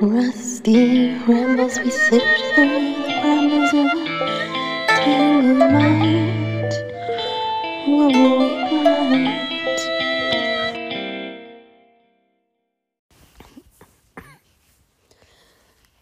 Rusty 0.00 1.14
rambles 1.26 1.78
we 1.78 1.90
sift 1.90 2.54
through 2.54 2.68
the 2.68 3.18
brambles 3.22 3.72
of 3.72 3.86
a 3.86 4.86
tangled 4.86 5.58
mind. 5.72 6.72
What 7.86 8.12
will 8.14 8.38
we 8.38 8.48
find? 8.68 9.26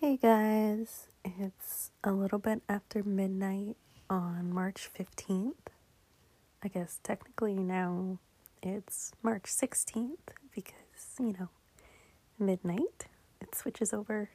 Hey 0.00 0.16
guys, 0.16 1.06
it's 1.24 1.90
a 2.02 2.12
little 2.12 2.38
bit 2.38 2.62
after 2.68 3.02
midnight 3.02 3.76
on 4.10 4.52
March 4.52 4.90
15th. 4.98 5.54
I 6.62 6.68
guess 6.68 6.98
technically 7.02 7.54
now 7.54 8.18
it's 8.62 9.12
March 9.22 9.44
16th 9.44 10.16
because, 10.54 10.74
you 11.18 11.34
know, 11.38 11.48
midnight. 12.38 13.06
It 13.40 13.54
switches 13.54 13.92
over. 13.92 14.30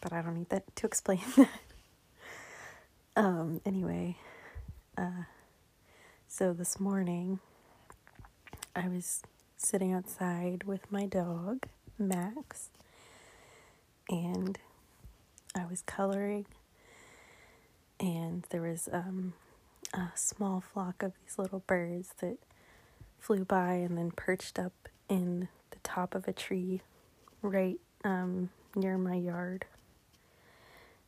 But 0.00 0.12
I 0.12 0.22
don't 0.22 0.34
need 0.36 0.48
that 0.50 0.74
to 0.76 0.86
explain 0.86 1.20
that. 1.36 1.48
um, 3.16 3.60
anyway, 3.64 4.16
uh, 4.98 5.24
so 6.28 6.52
this 6.52 6.80
morning 6.80 7.40
I 8.74 8.88
was 8.88 9.22
sitting 9.56 9.92
outside 9.92 10.64
with 10.64 10.90
my 10.90 11.06
dog, 11.06 11.66
Max, 11.98 12.70
and 14.08 14.58
I 15.54 15.66
was 15.66 15.82
coloring, 15.82 16.46
and 18.00 18.44
there 18.50 18.62
was 18.62 18.88
um, 18.92 19.34
a 19.94 20.08
small 20.14 20.60
flock 20.60 21.02
of 21.02 21.12
these 21.22 21.38
little 21.38 21.60
birds 21.66 22.14
that 22.20 22.38
flew 23.18 23.44
by 23.44 23.74
and 23.74 23.96
then 23.96 24.10
perched 24.10 24.58
up 24.58 24.88
in 25.08 25.48
top 25.82 26.14
of 26.14 26.26
a 26.28 26.32
tree 26.32 26.80
right 27.42 27.78
um, 28.04 28.50
near 28.74 28.98
my 28.98 29.14
yard. 29.14 29.64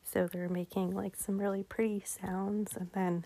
So 0.04 0.26
they're 0.26 0.48
making 0.48 0.94
like 0.94 1.16
some 1.16 1.38
really 1.38 1.62
pretty 1.62 2.02
sounds, 2.04 2.76
and 2.76 2.90
then 2.92 3.24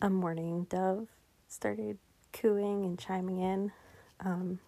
a 0.00 0.10
mourning 0.10 0.66
dove 0.68 1.08
started 1.48 1.98
cooing 2.32 2.84
and 2.84 2.98
chiming 2.98 3.40
in. 3.40 3.72
Um, 4.20 4.60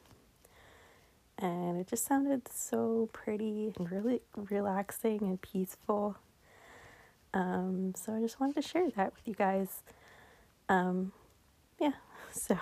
and 1.39 1.79
it 1.79 1.89
just 1.89 2.07
sounded 2.07 2.49
so 2.49 3.09
pretty 3.13 3.73
and 3.77 3.91
really 3.91 4.21
relaxing 4.35 5.23
and 5.23 5.41
peaceful. 5.41 6.17
Um, 7.35 7.95
so 7.97 8.15
I 8.15 8.21
just 8.21 8.41
wanted 8.41 8.57
to 8.57 8.63
share 8.63 8.91
that 8.91 9.15
with 9.15 9.27
you 9.27 9.35
guys. 9.35 9.83
Um, 10.69 11.13
yeah, 11.81 11.93
so 12.33 12.57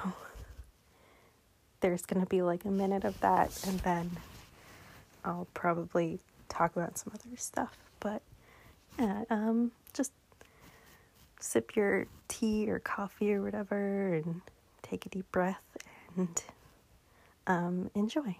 there's 1.80 2.06
gonna 2.06 2.26
be 2.26 2.42
like 2.42 2.64
a 2.64 2.70
minute 2.70 3.04
of 3.04 3.18
that, 3.20 3.58
and 3.66 3.78
then 3.80 4.10
I'll 5.24 5.46
probably 5.54 6.20
talk 6.48 6.76
about 6.76 6.98
some 6.98 7.12
other 7.14 7.36
stuff. 7.36 7.76
But 8.00 8.22
yeah, 8.98 9.24
um, 9.30 9.72
just 9.92 10.12
sip 11.40 11.74
your 11.76 12.06
tea 12.28 12.70
or 12.70 12.78
coffee 12.78 13.32
or 13.32 13.42
whatever, 13.42 14.14
and 14.14 14.42
take 14.82 15.06
a 15.06 15.08
deep 15.08 15.30
breath 15.32 15.62
and 16.16 16.42
um, 17.46 17.90
enjoy. 17.94 18.36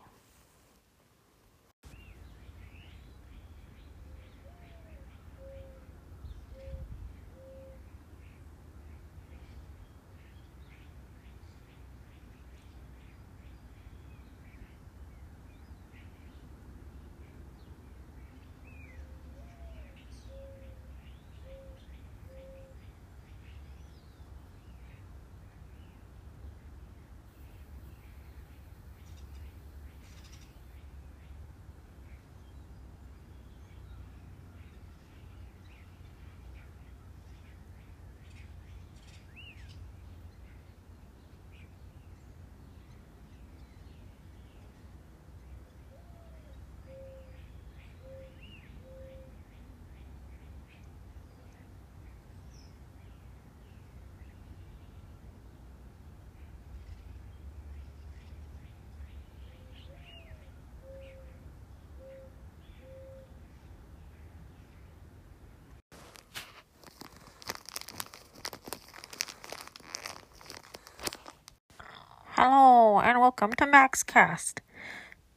Hello 72.32 72.98
welcome 73.20 73.52
to 73.52 73.66
MaxCast, 73.66 74.60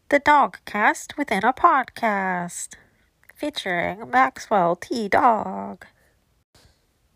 the 0.07 0.19
dog 0.19 0.57
cast 0.63 1.17
within 1.17 1.44
a 1.44 1.51
podcast, 1.51 2.75
featuring 3.35 4.09
Maxwell 4.09 4.77
T 4.77 5.09
Dog. 5.09 5.85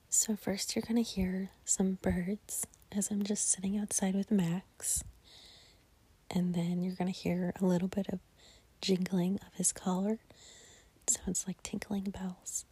So, 0.10 0.36
first, 0.36 0.76
you're 0.76 0.84
gonna 0.86 1.04
hear 1.04 1.52
some 1.64 2.00
birds 2.02 2.68
as 2.92 3.10
I'm 3.10 3.24
just 3.24 3.50
sitting 3.50 3.78
outside 3.78 4.14
with 4.14 4.30
Max. 4.30 5.06
And 6.30 6.54
then 6.54 6.82
you're 6.82 6.96
gonna 6.96 7.12
hear 7.12 7.54
a 7.62 7.66
little 7.66 7.88
bit 7.88 8.08
of 8.10 8.20
jingling 8.82 9.36
of 9.48 9.54
his 9.54 9.72
collar. 9.72 10.20
It 11.02 11.12
sounds 11.12 11.46
like 11.48 11.64
tinkling 11.64 12.10
bells 12.10 12.66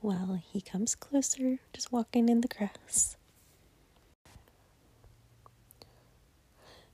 while 0.00 0.42
he 0.44 0.60
comes 0.60 0.96
closer, 0.96 1.60
just 1.72 1.92
walking 1.92 2.28
in 2.28 2.40
the 2.40 2.48
grass. 2.48 3.16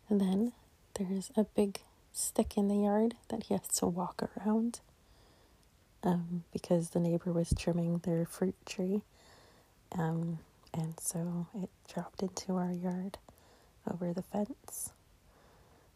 And 0.09 0.20
then 0.20 0.53
there's 0.94 1.31
a 1.37 1.44
big 1.44 1.81
stick 2.12 2.56
in 2.56 2.69
the 2.69 2.76
yard 2.76 3.15
that 3.28 3.44
he 3.44 3.54
has 3.54 3.66
to 3.78 3.87
walk 3.87 4.22
around 4.38 4.81
um, 6.03 6.44
because 6.53 6.91
the 6.91 7.00
neighbor 7.00 7.32
was 7.32 7.53
trimming 7.59 7.98
their 7.98 8.25
fruit 8.26 8.54
tree. 8.66 9.03
Um, 9.97 10.38
and 10.72 10.94
so 11.00 11.47
it 11.62 11.70
dropped 11.93 12.22
into 12.22 12.54
our 12.56 12.72
yard 12.72 13.19
over 13.91 14.12
the 14.12 14.22
fence. 14.22 14.91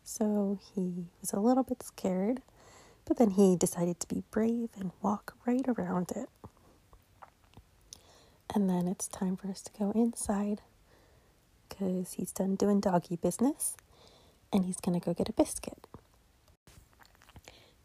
So 0.04 0.58
he 0.74 1.06
was 1.20 1.32
a 1.32 1.40
little 1.40 1.62
bit 1.62 1.82
scared, 1.82 2.40
but 3.04 3.18
then 3.18 3.30
he 3.30 3.56
decided 3.56 4.00
to 4.00 4.08
be 4.08 4.22
brave 4.30 4.70
and 4.78 4.92
walk 5.02 5.34
right 5.46 5.66
around 5.68 6.12
it. 6.12 6.28
And 8.54 8.68
then 8.68 8.88
it's 8.88 9.08
time 9.08 9.36
for 9.36 9.48
us 9.48 9.60
to 9.62 9.72
go 9.78 9.90
inside 9.94 10.62
because 11.68 12.14
he's 12.14 12.32
done 12.32 12.54
doing 12.56 12.80
doggy 12.80 13.16
business 13.16 13.76
and 14.52 14.64
he's 14.64 14.80
going 14.80 14.98
to 14.98 15.04
go 15.04 15.14
get 15.14 15.28
a 15.28 15.32
biscuit. 15.32 15.86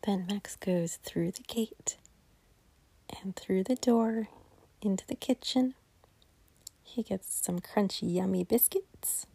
Then 0.05 0.25
Max 0.29 0.55
goes 0.55 0.97
through 0.97 1.31
the 1.31 1.43
gate 1.43 1.97
and 3.21 3.35
through 3.35 3.63
the 3.63 3.75
door 3.75 4.27
into 4.81 5.05
the 5.07 5.15
kitchen. 5.15 5.75
He 6.83 7.03
gets 7.03 7.41
some 7.41 7.59
crunchy, 7.59 8.13
yummy 8.13 8.43
biscuits 8.43 9.25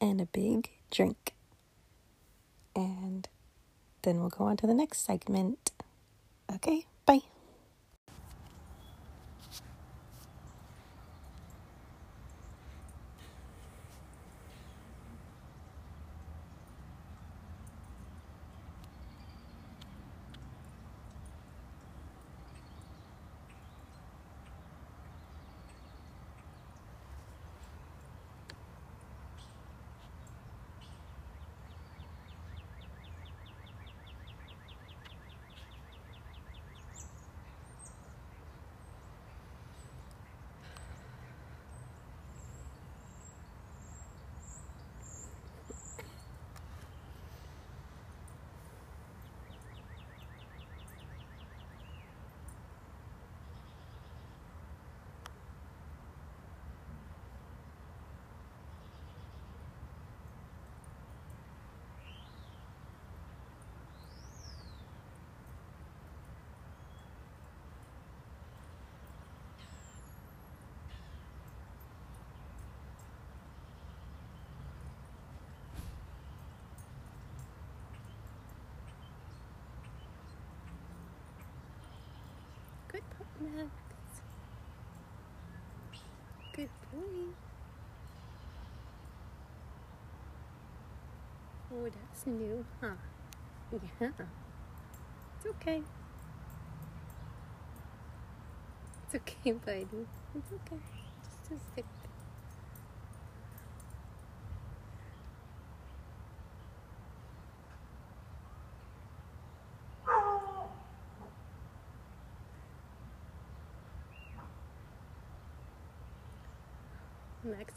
and 0.00 0.20
a 0.20 0.26
big 0.26 0.70
drink. 0.90 1.34
And 2.76 3.28
then 4.02 4.20
we'll 4.20 4.28
go 4.28 4.44
on 4.44 4.56
to 4.58 4.66
the 4.66 4.74
next 4.74 5.04
segment. 5.04 5.72
Okay, 6.54 6.86
bye. 7.06 7.20
Good 86.52 86.68
boy. 86.92 87.34
Oh, 91.72 91.84
that's 91.84 92.26
new, 92.26 92.64
huh? 92.80 92.90
Yeah. 93.72 94.08
It's 95.36 95.46
okay. 95.46 95.82
It's 99.06 99.14
okay, 99.14 99.52
buddy. 99.52 99.86
It's 100.36 100.52
okay. 100.52 100.80
Just 101.22 101.52
a 101.52 101.72
stick. 101.72 101.99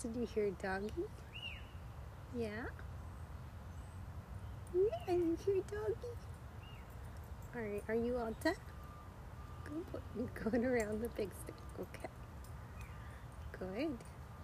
Did 0.04 0.16
you 0.16 0.28
hear 0.36 0.50
doggy? 0.62 0.92
Yeah? 2.38 2.50
Yeah, 4.76 5.14
you 5.16 5.38
hear 5.46 5.64
doggy? 5.72 6.14
Alright, 7.56 7.84
are 7.88 7.96
you 7.96 8.18
all 8.18 8.36
done? 8.44 8.56
Good. 9.64 10.30
Going 10.52 10.66
around 10.66 11.02
the 11.02 11.10
big 11.10 11.30
stick, 11.44 11.56
okay. 11.80 12.10
Good. 13.60 13.98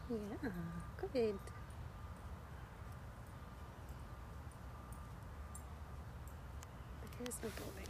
Yeah, 0.10 0.50
good. 1.14 1.40
There's 7.22 7.36
the 7.36 7.48
boy. 7.50 7.84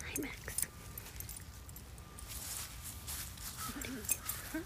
Hi, 0.00 0.22
Max. 0.22 0.66
What 3.74 3.84
are 3.84 3.88
you 3.88 3.94
doing, 3.96 4.18
huh? 4.52 4.58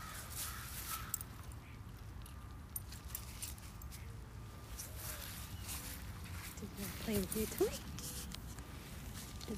Is 7.19 7.49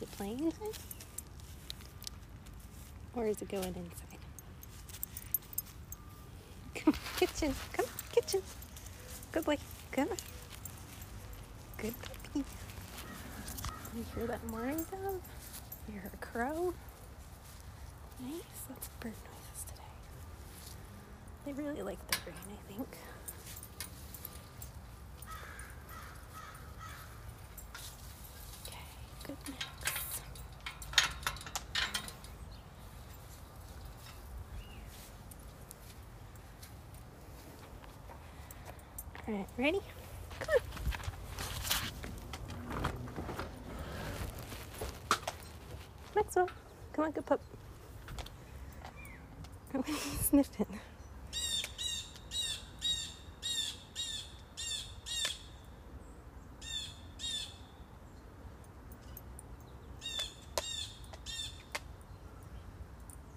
it 0.03 0.11
playing 0.13 0.39
inside? 0.41 0.79
Or 3.15 3.27
is 3.27 3.43
it 3.43 3.49
going 3.49 3.65
inside? 3.65 4.19
Come 6.75 6.95
on, 6.95 7.01
kitchen. 7.17 7.55
Come 7.73 7.85
on, 7.85 7.91
kitchen. 8.13 8.43
Good 9.33 9.45
boy. 9.45 9.59
Come 9.93 10.09
on. 10.11 10.17
Good 11.79 11.95
puppy. 12.01 12.45
You 13.97 14.05
hear 14.15 14.27
that 14.29 14.47
mourning 14.47 14.77
dove? 14.77 15.21
You 15.89 15.95
hear 15.95 16.11
a 16.13 16.17
crow? 16.19 16.73
Nice. 18.21 18.33
Lots 18.69 18.87
of 18.87 19.01
bird 19.01 19.13
noises 19.13 19.65
today. 19.67 19.83
They 21.45 21.53
really 21.53 21.83
like 21.83 21.99
the 22.11 22.19
rain, 22.27 22.37
I 22.53 22.73
think. 22.73 22.89
Okay, 28.67 28.77
good 29.27 29.37
mix. 29.49 29.65
All 39.31 39.37
right, 39.37 39.47
ready? 39.59 39.81
Come 40.41 40.55
on. 40.57 40.61
Maxwell, 46.17 46.51
come 46.93 47.05
on, 47.05 47.13
good 47.13 47.27
pup. 47.27 47.41
Are 49.75 49.83
you 49.87 49.95
sniffing? 49.95 50.67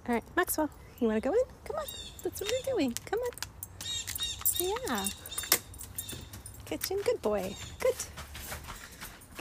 All 0.07 0.15
right, 0.15 0.23
Maxwell, 0.35 0.71
you 0.99 1.07
want 1.07 1.21
to 1.21 1.29
go 1.29 1.35
in? 1.35 1.43
Come 1.65 1.75
on, 1.75 1.85
that's 2.23 2.41
what 2.41 2.51
we're 2.51 2.73
doing. 2.73 2.95
Come 3.05 3.19
on. 3.19 3.29
Yeah. 4.59 5.32
Kitchen, 6.73 6.97
good 7.05 7.21
boy. 7.21 7.55
Good. 7.79 7.93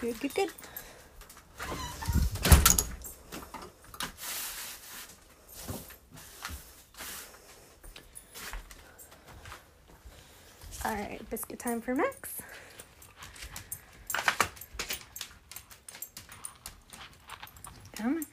Good, 0.02 0.20
good, 0.20 0.34
good. 0.34 0.50
All 10.84 10.92
right, 10.92 11.18
biscuit 11.30 11.58
time 11.58 11.80
for 11.80 11.94
Max. 11.94 12.42
Come 17.96 18.16
on. 18.16 18.26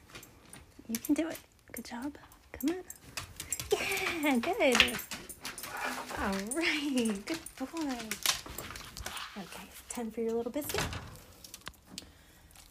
You 0.89 0.97
can 0.97 1.15
do 1.15 1.29
it. 1.29 1.37
Good 1.71 1.85
job. 1.85 2.17
Come 2.51 2.71
on. 2.71 2.83
Yeah, 3.71 4.39
good. 4.39 4.97
All 6.19 6.33
right, 6.53 7.25
good 7.25 7.39
boy. 7.57 8.38
Time 9.99 10.11
for 10.11 10.21
your 10.21 10.31
little 10.31 10.49
biscuit. 10.49 10.81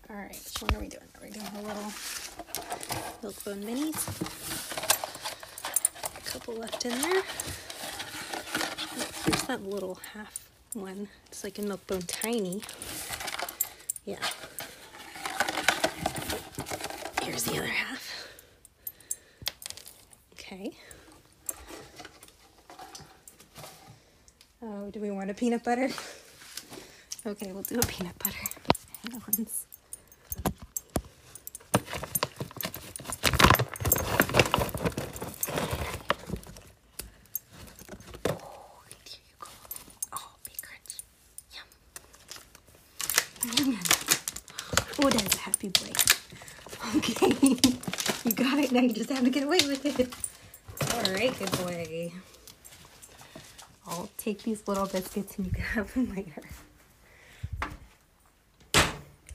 All 0.08 0.16
right, 0.16 0.30
which 0.30 0.62
one 0.62 0.74
are 0.74 0.80
we 0.80 0.88
doing? 0.88 1.04
Are 1.14 1.22
we 1.22 1.28
doing 1.28 1.46
a 1.46 1.60
little 1.60 1.92
milk 3.22 3.44
bone 3.44 3.62
minis? 3.64 4.08
A 6.16 6.30
couple 6.30 6.54
left 6.54 6.86
in 6.86 6.92
there. 7.02 7.22
Here's 9.26 9.42
that 9.42 9.62
little 9.62 10.00
half 10.14 10.48
one. 10.72 11.06
It's 11.26 11.44
like 11.44 11.58
a 11.58 11.62
milk 11.62 11.86
bone 11.86 12.00
tiny. 12.00 12.62
Yeah. 14.06 14.16
Here's 17.20 17.42
the 17.42 17.58
other 17.58 17.66
half. 17.66 18.26
Okay. 20.32 20.72
Oh, 24.62 24.88
do 24.90 24.98
we 24.98 25.10
want 25.10 25.28
a 25.28 25.34
peanut 25.34 25.62
butter? 25.62 25.90
Okay, 27.28 27.52
we'll 27.52 27.62
do 27.62 27.78
a 27.78 27.86
peanut 27.86 28.18
butter. 28.18 28.36
Hang 29.02 29.14
on. 29.14 29.46
Oh, 38.30 38.82
here 38.88 38.96
you 39.14 39.34
go. 39.38 39.48
Oh, 40.14 40.30
big 40.44 40.56
crunch. 40.62 41.02
Yum. 41.52 41.66
Oh, 45.04 45.10
that's 45.10 45.34
a 45.34 45.38
happy 45.38 45.68
boy. 45.68 45.92
Okay. 46.96 47.36
you 48.24 48.32
got 48.32 48.58
it. 48.58 48.72
Now 48.72 48.80
you 48.80 48.92
just 48.94 49.10
have 49.10 49.22
to 49.24 49.30
get 49.30 49.42
away 49.44 49.58
with 49.66 49.84
it. 49.84 50.08
All 50.94 51.12
right, 51.14 51.38
good 51.38 51.50
boy. 51.58 52.12
I'll 53.86 54.08
take 54.16 54.42
these 54.42 54.66
little 54.66 54.86
biscuits 54.86 55.36
and 55.36 55.46
you 55.46 55.52
can 55.52 55.62
have 55.62 55.92
them 55.94 56.14
later. 56.14 56.42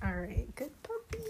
All 0.06 0.12
right, 0.14 0.54
good 0.56 0.72
puppy. 0.84 1.24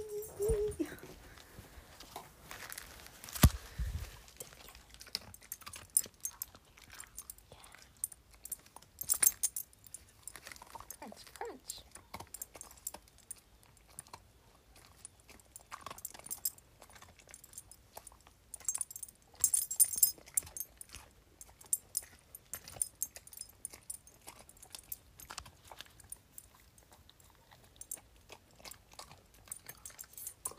Crunch, 11.00 11.22
crunch. 11.38 11.60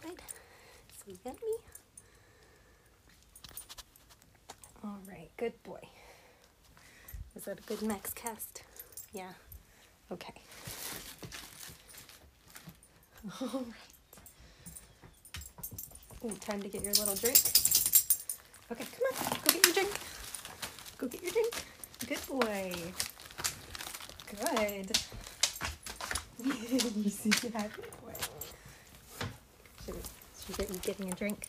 Good. 0.02 0.18
So 1.06 1.13
yummy. 1.24 1.38
All 4.82 4.98
right, 5.08 5.30
good 5.36 5.62
boy. 5.62 5.80
Was 7.34 7.44
that 7.44 7.58
a 7.58 7.62
good 7.62 7.82
max 7.82 8.12
cast? 8.12 8.62
Yeah. 9.12 9.32
Okay. 10.12 10.34
All 13.40 13.48
right. 13.50 13.64
Ooh, 16.24 16.30
time 16.40 16.62
to 16.62 16.68
get 16.68 16.82
your 16.82 16.92
little 16.94 17.14
drink. 17.14 17.38
Okay, 18.72 18.84
come 18.84 19.06
on. 19.10 19.16
Go 19.44 19.52
get 19.52 19.66
your 19.66 19.74
drink. 19.74 19.90
Go 20.98 21.06
get 21.06 21.22
your 21.22 21.32
drink. 21.32 21.64
Good 22.06 22.26
boy. 22.28 22.72
Good. 24.30 24.92
you 26.96 27.10
see? 27.10 27.30
Should, 27.30 27.52
should 27.52 27.54
get 30.56 30.70
you 30.70 30.78
getting 30.80 31.12
a 31.12 31.14
drink? 31.14 31.48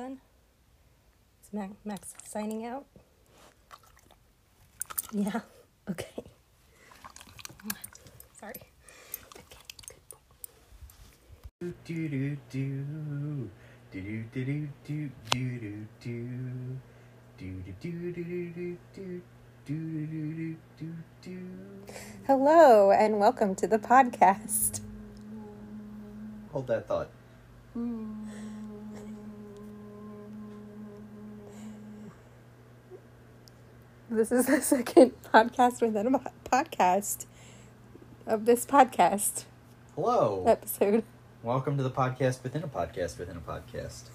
Done. 0.00 0.20
Is 1.42 1.52
Max, 1.52 1.74
Max 1.84 2.14
signing 2.24 2.64
out? 2.64 2.86
Yeah, 5.12 5.40
okay. 5.90 6.24
Sorry. 8.40 8.54
Okay, 9.36 9.64
good 9.88 10.00
boy. 10.10 10.18
Do 11.60 11.74
do 11.84 12.36
do 12.48 12.86
do 13.90 13.92
do 13.92 14.24
do 14.32 14.44
do 14.46 14.68
do 14.86 15.10
do 15.20 15.86
do 16.00 16.26
do 17.36 17.38
do 17.38 17.62
do 17.78 18.12
do 18.12 18.38
do 18.54 18.78
do 18.94 19.22
do 19.66 19.76
do 20.16 20.56
do 20.78 20.94
do 21.20 21.38
Hello, 22.26 22.90
and 22.90 23.18
welcome 23.20 23.54
to 23.54 23.66
the 23.66 23.78
podcast. 23.78 24.80
Hold 26.52 26.68
that 26.68 26.88
thought. 26.88 27.10
Hmm. 27.74 28.39
This 34.10 34.32
is 34.32 34.46
the 34.46 34.60
second 34.60 35.12
podcast 35.22 35.80
within 35.80 36.14
a 36.14 36.18
podcast 36.50 37.26
of 38.26 38.44
this 38.44 38.66
podcast 38.66 39.44
Hello. 39.94 40.44
episode. 40.46 41.04
Welcome 41.42 41.76
to 41.76 41.82
the 41.82 41.90
podcast 41.90 42.42
within 42.42 42.64
a 42.64 42.68
podcast 42.68 43.18
within 43.18 43.36
a 43.36 43.40
podcast. 43.40 44.08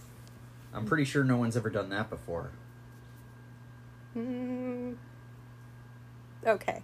I'm 0.74 0.86
pretty 0.86 1.06
sure 1.06 1.24
no 1.24 1.38
one's 1.38 1.56
ever 1.56 1.70
done 1.70 1.90
that 1.90 2.10
before. 2.10 2.52
Mm. 4.18 4.98
Okay. 6.46 6.82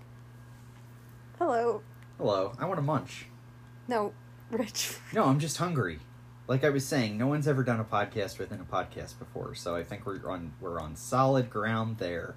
Hello. 1.37 1.81
Hello. 2.17 2.53
I 2.59 2.65
want 2.65 2.77
to 2.77 2.81
munch. 2.83 3.25
No, 3.87 4.13
Rich. 4.49 4.95
No, 5.13 5.25
I'm 5.25 5.39
just 5.39 5.57
hungry. 5.57 5.99
Like 6.47 6.63
I 6.63 6.69
was 6.69 6.85
saying, 6.85 7.17
no 7.17 7.27
one's 7.27 7.47
ever 7.47 7.63
done 7.63 7.79
a 7.79 7.83
podcast 7.83 8.39
within 8.39 8.59
a 8.61 8.63
podcast 8.63 9.19
before, 9.19 9.53
so 9.53 9.75
I 9.75 9.83
think 9.83 10.05
we're 10.05 10.29
on 10.29 10.53
we're 10.61 10.79
on 10.79 10.95
solid 10.95 11.49
ground 11.49 11.97
there. 11.97 12.35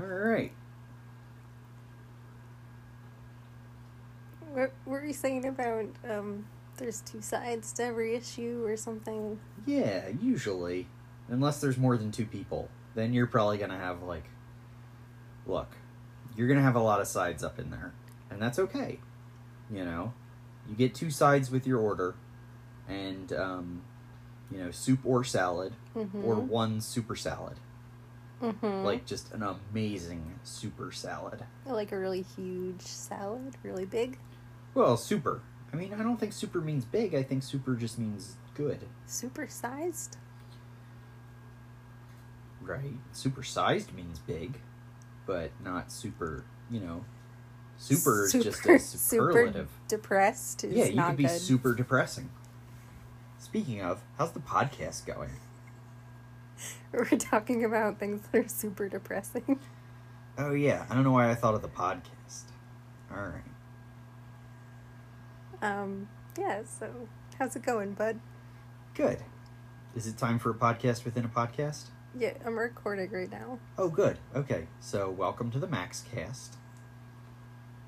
All 0.00 0.06
right. 0.06 0.52
What 4.52 4.72
were 4.86 5.04
you 5.04 5.12
saying 5.12 5.46
about 5.46 5.86
um? 6.08 6.46
There's 6.76 7.00
two 7.02 7.22
sides 7.22 7.72
to 7.74 7.84
every 7.84 8.16
issue 8.16 8.64
or 8.66 8.76
something. 8.76 9.38
Yeah, 9.64 10.08
usually. 10.20 10.88
Unless 11.28 11.60
there's 11.60 11.78
more 11.78 11.96
than 11.96 12.10
two 12.10 12.26
people. 12.26 12.68
Then 12.96 13.12
you're 13.12 13.28
probably 13.28 13.58
gonna 13.58 13.78
have 13.78 14.02
like 14.02 14.24
look, 15.46 15.68
you're 16.36 16.48
gonna 16.48 16.62
have 16.62 16.74
a 16.76 16.80
lot 16.82 17.00
of 17.00 17.06
sides 17.06 17.44
up 17.44 17.58
in 17.60 17.70
there. 17.70 17.92
And 18.30 18.42
that's 18.42 18.58
okay. 18.58 18.98
You 19.70 19.84
know? 19.84 20.14
You 20.68 20.74
get 20.74 20.94
two 20.94 21.10
sides 21.10 21.50
with 21.50 21.66
your 21.66 21.78
order 21.78 22.14
and 22.88 23.32
um 23.32 23.82
you 24.50 24.58
know, 24.58 24.70
soup 24.70 25.00
or 25.04 25.24
salad, 25.24 25.72
Mm-hmm. 25.96 26.24
or 26.24 26.34
one 26.34 26.80
super 26.80 27.14
salad. 27.16 27.58
Mm-hmm. 28.42 28.84
Like 28.84 29.06
just 29.06 29.32
an 29.32 29.42
amazing 29.42 30.38
super 30.44 30.92
salad. 30.92 31.44
like 31.66 31.92
a 31.92 31.98
really 31.98 32.22
huge 32.36 32.82
salad, 32.82 33.56
really 33.62 33.84
big, 33.86 34.18
Well, 34.74 34.96
super. 34.96 35.40
I 35.72 35.76
mean, 35.76 35.92
I 35.92 36.02
don't 36.02 36.18
think 36.18 36.32
super 36.32 36.60
means 36.60 36.84
big. 36.84 37.14
I 37.14 37.22
think 37.22 37.42
super 37.42 37.74
just 37.74 37.98
means 37.98 38.36
good, 38.54 38.86
super 39.06 39.46
sized. 39.48 40.16
right? 42.60 42.94
Super 43.12 43.42
sized 43.42 43.92
means 43.92 44.18
big, 44.20 44.58
but 45.26 45.50
not 45.62 45.92
super, 45.92 46.44
you 46.70 46.80
know. 46.80 47.04
Super, 47.76 48.24
is 48.26 48.32
just 48.32 48.64
a 48.64 48.78
superlative. 48.78 49.68
Super 49.68 49.88
depressed 49.88 50.64
is 50.64 50.74
yeah, 50.74 50.84
you 50.84 51.02
could 51.02 51.16
be 51.16 51.24
good. 51.24 51.40
super 51.40 51.74
depressing. 51.74 52.30
Speaking 53.38 53.82
of, 53.82 54.00
how's 54.16 54.32
the 54.32 54.40
podcast 54.40 55.04
going? 55.06 55.30
We're 56.92 57.04
talking 57.18 57.64
about 57.64 57.98
things 57.98 58.26
that 58.32 58.44
are 58.44 58.48
super 58.48 58.88
depressing. 58.88 59.58
Oh, 60.38 60.52
yeah. 60.52 60.86
I 60.90 60.94
don't 60.94 61.04
know 61.04 61.12
why 61.12 61.30
I 61.30 61.34
thought 61.34 61.54
of 61.54 61.62
the 61.62 61.68
podcast. 61.68 62.44
All 63.10 63.22
right. 63.22 63.42
Um, 65.62 66.08
yeah, 66.38 66.62
so 66.64 67.08
how's 67.38 67.56
it 67.56 67.62
going, 67.62 67.92
bud? 67.94 68.20
Good. 68.94 69.18
Is 69.94 70.06
it 70.06 70.18
time 70.18 70.38
for 70.38 70.50
a 70.50 70.54
podcast 70.54 71.04
within 71.04 71.24
a 71.24 71.28
podcast? 71.28 71.84
Yeah, 72.18 72.34
I'm 72.44 72.58
recording 72.58 73.10
right 73.10 73.30
now. 73.30 73.58
Oh, 73.78 73.88
good. 73.88 74.18
Okay. 74.34 74.66
So, 74.80 75.10
welcome 75.10 75.50
to 75.52 75.58
the 75.58 75.66
Max 75.66 76.04
Cast. 76.12 76.56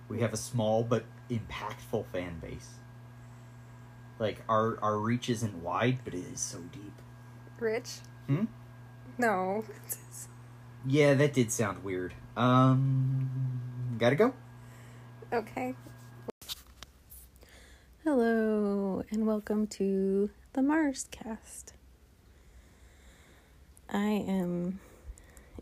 We 0.08 0.20
have 0.20 0.32
a 0.32 0.36
small 0.36 0.82
but 0.84 1.04
impactful 1.30 2.06
fan 2.12 2.38
base. 2.40 2.74
Like 4.18 4.42
our 4.48 4.78
our 4.80 4.98
reach 4.98 5.28
isn't 5.28 5.62
wide, 5.62 5.98
but 6.04 6.14
it 6.14 6.24
is 6.32 6.40
so 6.40 6.58
deep. 6.72 7.02
Rich? 7.58 7.98
Hmm? 8.26 8.44
No. 9.18 9.64
Yeah, 10.86 11.14
that 11.14 11.32
did 11.32 11.50
sound 11.50 11.82
weird. 11.82 12.12
Um, 12.36 13.30
gotta 13.98 14.14
go. 14.14 14.34
okay. 15.32 15.74
Hello, 18.04 19.02
and 19.10 19.26
welcome 19.26 19.66
to 19.68 20.28
the 20.52 20.60
Mars 20.60 21.08
cast. 21.10 21.72
I 23.88 24.00
am 24.28 24.80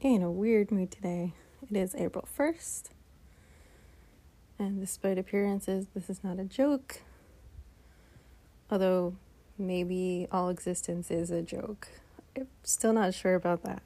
in 0.01 0.23
a 0.23 0.33
weird 0.33 0.73
mood 0.73 0.91
today. 0.91 1.33
It 1.71 1.77
is 1.77 1.95
April 1.95 2.27
1st, 2.37 2.91
and 4.59 4.81
despite 4.81 5.17
appearances, 5.17 5.87
this 5.95 6.11
is 6.11 6.25
not 6.25 6.41
a 6.41 6.45
joke. 6.45 7.03
Although, 8.69 9.15
maybe 9.57 10.27
all 10.33 10.49
existence 10.49 11.11
is 11.11 11.31
a 11.31 11.41
joke. 11.41 11.89
I'm 12.37 12.49
still 12.63 12.93
not 12.93 13.15
sure 13.15 13.35
about 13.35 13.63
that. 13.63 13.83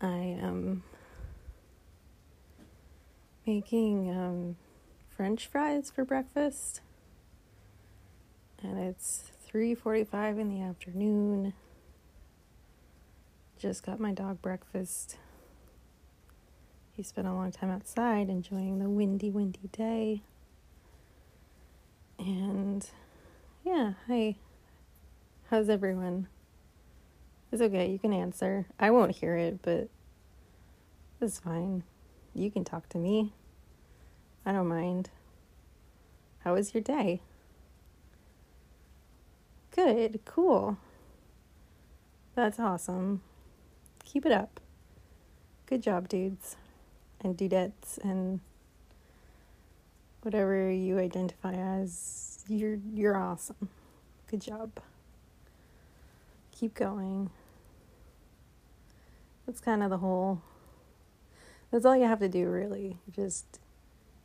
I 0.00 0.38
am 0.42 0.82
making 3.46 4.10
um, 4.10 4.56
French 5.08 5.46
fries 5.46 5.90
for 5.90 6.04
breakfast, 6.04 6.80
and 8.62 8.78
it's 8.78 9.30
three 9.44 9.74
forty-five 9.74 10.38
in 10.38 10.48
the 10.48 10.62
afternoon. 10.62 11.52
Just 13.58 13.84
got 13.84 14.00
my 14.00 14.12
dog 14.12 14.42
breakfast. 14.42 15.16
He 16.96 17.02
spent 17.04 17.28
a 17.28 17.32
long 17.32 17.52
time 17.52 17.70
outside 17.70 18.28
enjoying 18.28 18.80
the 18.80 18.88
windy, 18.88 19.30
windy 19.30 19.70
day. 19.70 20.22
And 22.18 22.84
yeah, 23.64 23.92
hi. 24.08 24.36
How's 25.48 25.68
everyone? 25.68 26.28
It's 27.52 27.60
okay, 27.60 27.90
you 27.90 27.98
can 27.98 28.14
answer. 28.14 28.66
I 28.80 28.90
won't 28.90 29.16
hear 29.16 29.36
it, 29.36 29.60
but 29.60 29.88
it's 31.20 31.38
fine. 31.38 31.82
You 32.34 32.50
can 32.50 32.64
talk 32.64 32.88
to 32.88 32.98
me. 32.98 33.34
I 34.46 34.52
don't 34.52 34.68
mind. 34.68 35.10
How 36.40 36.54
was 36.54 36.72
your 36.72 36.82
day? 36.82 37.20
Good, 39.70 40.20
cool. 40.24 40.78
That's 42.34 42.58
awesome. 42.58 43.20
Keep 44.02 44.24
it 44.24 44.32
up. 44.32 44.58
Good 45.66 45.82
job, 45.82 46.08
dudes 46.08 46.56
and 47.20 47.36
dudettes 47.36 47.98
and 48.02 48.40
whatever 50.22 50.70
you 50.70 50.98
identify 50.98 51.52
as. 51.52 52.44
You're 52.48 52.78
you're 52.94 53.16
awesome. 53.16 53.68
Good 54.28 54.40
job. 54.40 54.70
Keep 56.50 56.74
going. 56.74 57.30
That's 59.46 59.60
kind 59.60 59.82
of 59.82 59.90
the 59.90 59.98
whole 59.98 60.40
that's 61.70 61.86
all 61.86 61.96
you 61.96 62.04
have 62.04 62.20
to 62.20 62.28
do 62.28 62.48
really. 62.48 62.98
Just 63.10 63.58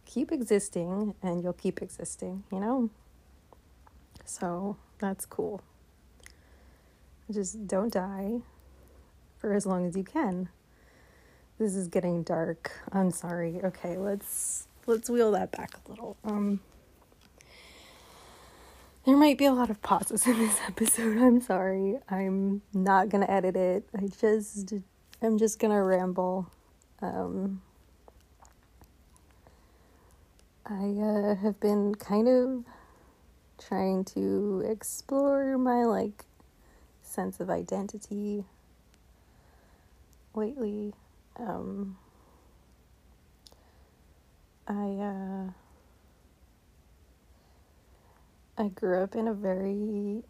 keep 0.06 0.32
existing 0.32 1.16
and 1.24 1.42
you'll 1.42 1.54
keep 1.54 1.82
existing, 1.82 2.44
you 2.52 2.60
know? 2.60 2.90
So, 4.26 4.76
that's 5.00 5.26
cool. 5.26 5.62
Just 7.32 7.68
don't 7.68 7.92
die. 7.94 8.42
for 9.38 9.54
as 9.54 9.66
long 9.66 9.86
as 9.86 9.96
you 9.96 10.04
can. 10.04 10.50
This 11.60 11.76
is 11.76 11.88
getting 11.88 12.24
dark. 12.24 12.72
I'm 12.92 13.12
sorry. 13.12 13.60
Okay, 13.64 13.98
let's 13.98 14.68
let's 14.86 15.10
wheel 15.10 15.32
that 15.32 15.52
back 15.52 15.72
a 15.86 15.90
little. 15.90 16.18
Um 16.24 16.60
there 19.06 19.16
might 19.16 19.38
be 19.38 19.46
a 19.46 19.54
lot 19.54 19.70
of 19.70 19.82
pauses 19.82 20.28
in 20.28 20.38
this 20.38 20.58
episode. 20.68 21.18
I'm 21.18 21.40
sorry. 21.42 21.98
I'm 22.10 22.62
not 22.74 23.08
going 23.08 23.26
to 23.26 23.32
edit 23.32 23.56
it. 23.56 23.88
I 23.98 24.08
just 24.20 24.74
I'm 25.22 25.38
just 25.38 25.60
to 25.72 25.82
ramble. 25.82 26.48
Um 27.02 27.62
I 30.70 30.98
uh, 31.00 31.36
have 31.36 31.62
been 31.62 31.96
kind 31.96 32.28
of 32.28 32.66
trying 33.58 34.04
to 34.04 34.66
explore 34.70 35.58
my 35.58 35.86
like 35.86 36.26
sense 37.02 37.40
of 37.40 37.50
identity 37.50 38.44
lately. 40.36 40.94
Um, 41.40 41.98
I 44.68 44.74
uh, 44.74 45.52
I 48.58 48.68
grew 48.68 49.02
up 49.02 49.16
in 49.16 49.30
a 49.30 49.34
very 49.34 50.24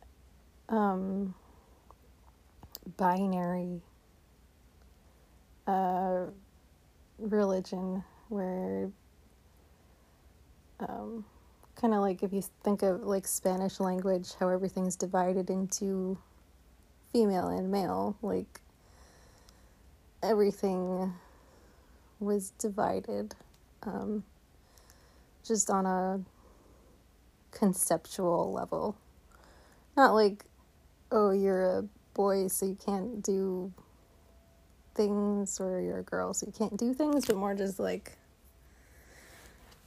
um, 0.69 1.33
binary 2.95 3.81
religion 7.19 8.03
where 8.29 8.89
um, 10.79 11.25
kind 11.75 11.93
of 11.93 12.01
like 12.01 12.23
if 12.23 12.33
you 12.33 12.43
think 12.63 12.81
of 12.83 13.03
like 13.03 13.27
Spanish 13.27 13.79
language, 13.79 14.33
how 14.39 14.49
everything's 14.49 14.95
divided 14.95 15.49
into 15.49 16.17
female 17.13 17.47
and 17.47 17.71
male, 17.71 18.17
like 18.21 18.61
everything 20.23 21.13
was 22.19 22.51
divided 22.57 23.35
um, 23.83 24.23
just 25.45 25.69
on 25.69 25.85
a 25.85 26.19
conceptual 27.51 28.51
level. 28.51 28.97
Not 29.95 30.13
like, 30.13 30.45
oh, 31.11 31.31
you're 31.31 31.63
a 31.63 31.83
boy, 32.13 32.47
so 32.47 32.65
you 32.65 32.77
can't 32.83 33.23
do 33.23 33.71
things, 34.97 35.59
or 35.61 35.79
you're 35.79 35.99
a 35.99 36.03
girl, 36.03 36.33
so 36.33 36.45
you 36.47 36.51
can't 36.51 36.75
do 36.75 36.93
things, 36.93 37.25
but 37.25 37.37
more 37.37 37.55
just 37.55 37.79
like 37.79 38.17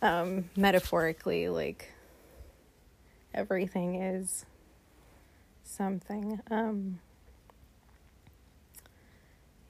um, 0.01 0.49
metaphorically, 0.57 1.49
like 1.49 1.93
everything 3.35 3.97
is 3.97 4.47
something. 5.65 6.41
Um, 6.51 7.01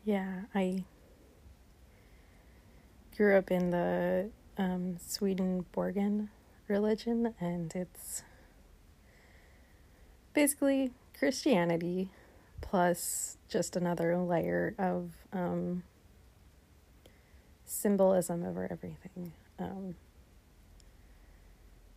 yeah, 0.04 0.42
I 0.54 0.84
grew 3.16 3.36
up 3.36 3.50
in 3.50 3.70
the 3.70 4.30
um, 4.56 4.96
Swedenborgian 5.04 6.30
religion, 6.68 7.34
and 7.40 7.72
it's 7.74 8.22
basically 10.32 10.92
Christianity 11.18 12.10
plus 12.70 13.36
just 13.48 13.74
another 13.74 14.16
layer 14.16 14.76
of 14.78 15.10
um, 15.32 15.82
symbolism 17.64 18.44
over 18.46 18.68
everything. 18.70 19.32
Um, 19.58 19.96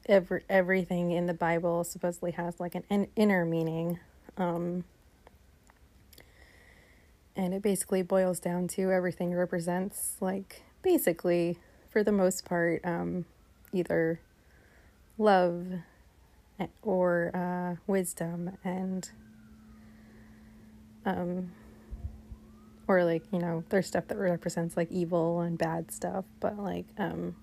every 0.09 0.41
everything 0.49 1.11
in 1.11 1.27
the 1.27 1.33
Bible 1.33 1.83
supposedly 1.83 2.31
has 2.31 2.59
like 2.59 2.73
an, 2.73 2.83
an 2.89 3.07
inner 3.15 3.45
meaning. 3.45 3.99
Um, 4.35 4.83
and 7.35 7.53
it 7.53 7.61
basically 7.61 8.01
boils 8.01 8.39
down 8.39 8.67
to 8.69 8.91
everything 8.91 9.35
represents 9.35 10.17
like 10.21 10.63
basically 10.81 11.59
for 11.91 12.03
the 12.03 12.11
most 12.11 12.45
part 12.45 12.81
um, 12.83 13.25
either 13.71 14.19
love 15.19 15.67
or 16.81 17.31
uh, 17.35 17.79
wisdom 17.85 18.57
and 18.63 19.11
um, 21.05 21.51
or 22.87 23.03
like 23.03 23.23
you 23.31 23.39
know 23.39 23.63
there's 23.69 23.87
stuff 23.87 24.07
that 24.07 24.17
represents 24.17 24.75
like 24.77 24.91
evil 24.91 25.41
and 25.41 25.57
bad 25.57 25.91
stuff 25.91 26.25
but 26.39 26.57
like 26.57 26.85
um 26.97 27.35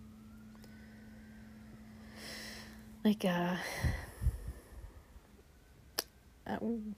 like 3.04 3.24
uh, 3.24 3.56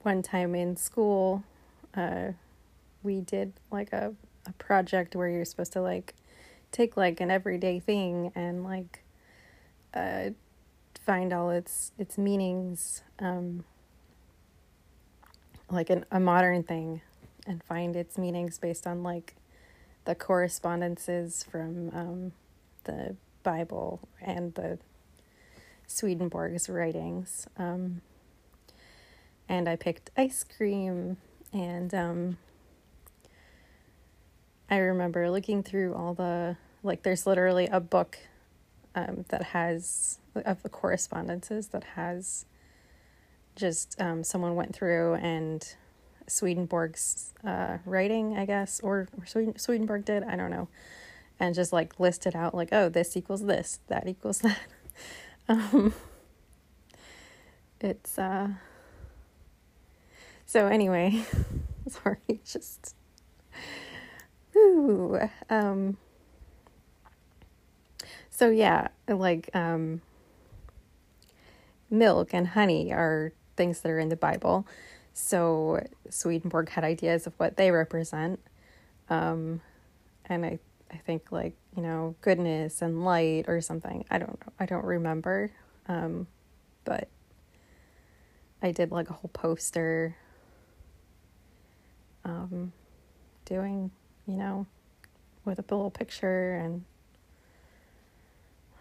one 0.01 0.21
time 0.21 0.55
in 0.55 0.75
school 0.75 1.43
uh, 1.95 2.29
we 3.03 3.21
did 3.21 3.53
like 3.71 3.93
a, 3.93 4.13
a 4.47 4.51
project 4.53 5.15
where 5.15 5.29
you're 5.29 5.45
supposed 5.45 5.73
to 5.73 5.81
like 5.81 6.13
take 6.71 6.97
like 6.97 7.21
an 7.21 7.31
everyday 7.31 7.79
thing 7.79 8.31
and 8.35 8.63
like 8.63 9.03
uh, 9.93 10.29
find 11.05 11.31
all 11.31 11.49
its 11.51 11.91
its 11.97 12.17
meanings 12.17 13.03
um, 13.19 13.63
like 15.73 15.89
an, 15.89 16.05
a 16.11 16.19
modern 16.19 16.63
thing 16.63 17.01
and 17.45 17.63
find 17.63 17.95
its 17.95 18.17
meanings 18.17 18.57
based 18.57 18.87
on 18.87 19.03
like 19.03 19.35
the 20.05 20.15
correspondences 20.15 21.43
from 21.43 21.89
um, 21.93 22.31
the 22.85 23.15
Bible 23.43 23.99
and 24.21 24.53
the 24.55 24.79
Swedenborg's 25.87 26.69
writings. 26.69 27.47
Um, 27.57 28.01
and 29.49 29.67
I 29.67 29.75
picked 29.75 30.09
ice 30.17 30.43
cream, 30.43 31.17
and 31.51 31.93
um, 31.93 32.37
I 34.69 34.77
remember 34.77 35.29
looking 35.29 35.63
through 35.63 35.93
all 35.93 36.13
the 36.13 36.57
like. 36.81 37.03
There's 37.03 37.27
literally 37.27 37.67
a 37.67 37.79
book 37.79 38.17
um, 38.95 39.25
that 39.29 39.43
has 39.43 40.19
of 40.33 40.63
the 40.63 40.69
correspondences 40.69 41.67
that 41.67 41.83
has 41.95 42.45
just 43.55 43.99
um, 44.01 44.23
someone 44.23 44.55
went 44.55 44.75
through 44.75 45.15
and 45.15 45.75
Swedenborg's 46.27 47.33
uh, 47.45 47.77
writing, 47.85 48.37
I 48.37 48.45
guess, 48.45 48.79
or, 48.81 49.07
Sweden, 49.25 49.57
Swedenborg 49.57 50.05
did, 50.05 50.23
I 50.23 50.35
don't 50.35 50.51
know, 50.51 50.67
and 51.39 51.53
just 51.53 51.73
like 51.73 51.99
listed 51.99 52.35
out 52.35 52.55
like, 52.55 52.69
oh, 52.71 52.89
this 52.89 53.15
equals 53.17 53.45
this, 53.45 53.79
that 53.87 54.07
equals 54.07 54.39
that. 54.39 54.59
Um, 55.49 55.93
it's 57.81 58.17
uh. 58.17 58.47
So 60.45 60.67
anyway, 60.67 61.25
sorry, 61.87 62.17
just. 62.45 62.95
Ooh, 64.55 65.19
um. 65.49 65.97
So 68.29 68.49
yeah, 68.49 68.87
like 69.07 69.49
um. 69.53 70.01
Milk 71.89 72.33
and 72.33 72.47
honey 72.47 72.91
are 72.91 73.33
things 73.55 73.81
that 73.81 73.91
are 73.91 73.99
in 73.99 74.09
the 74.09 74.15
Bible. 74.15 74.65
So 75.13 75.85
Swedenborg 76.09 76.69
had 76.69 76.83
ideas 76.83 77.27
of 77.27 77.33
what 77.37 77.57
they 77.57 77.71
represent. 77.71 78.39
Um, 79.09 79.61
and 80.25 80.45
I 80.45 80.59
I 80.91 80.97
think 80.97 81.31
like 81.31 81.55
you 81.75 81.81
know 81.81 82.15
goodness 82.21 82.81
and 82.81 83.03
light 83.03 83.45
or 83.47 83.61
something. 83.61 84.05
I 84.09 84.19
don't 84.19 84.39
know. 84.39 84.53
I 84.59 84.65
don't 84.65 84.85
remember. 84.85 85.51
Um, 85.87 86.27
but 86.85 87.07
I 88.61 88.71
did 88.71 88.91
like 88.91 89.09
a 89.09 89.13
whole 89.13 89.31
poster. 89.33 90.15
Um, 92.25 92.71
doing 93.45 93.91
you 94.25 94.37
know 94.37 94.65
with 95.43 95.59
a 95.59 95.63
little 95.63 95.91
picture 95.91 96.55
and 96.55 96.85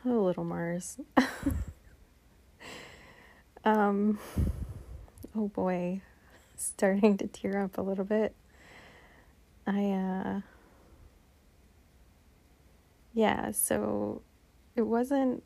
oh 0.05 0.23
little 0.23 0.45
Mars. 0.45 0.99
um, 3.65 4.19
oh 5.37 5.49
boy, 5.49 6.01
starting 6.57 7.17
to 7.19 7.27
tear 7.27 7.63
up 7.63 7.79
a 7.79 7.83
little 7.83 8.05
bit. 8.05 8.35
I 9.67 9.91
uh 9.91 10.41
yeah, 13.15 13.51
so 13.53 14.23
it 14.75 14.83
wasn't 14.83 15.43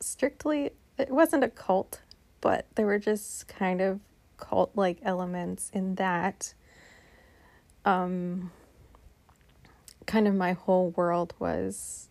strictly, 0.00 0.70
it 0.98 1.10
wasn't 1.10 1.44
a 1.44 1.48
cult, 1.48 2.02
but 2.40 2.66
there 2.74 2.86
were 2.86 2.98
just 2.98 3.48
kind 3.48 3.80
of 3.80 4.00
cult 4.36 4.72
like 4.74 4.98
elements 5.02 5.70
in 5.72 5.94
that. 5.96 6.52
Um, 7.84 8.50
kind 10.06 10.28
of 10.28 10.34
my 10.34 10.52
whole 10.52 10.90
world 10.90 11.34
was 11.38 12.08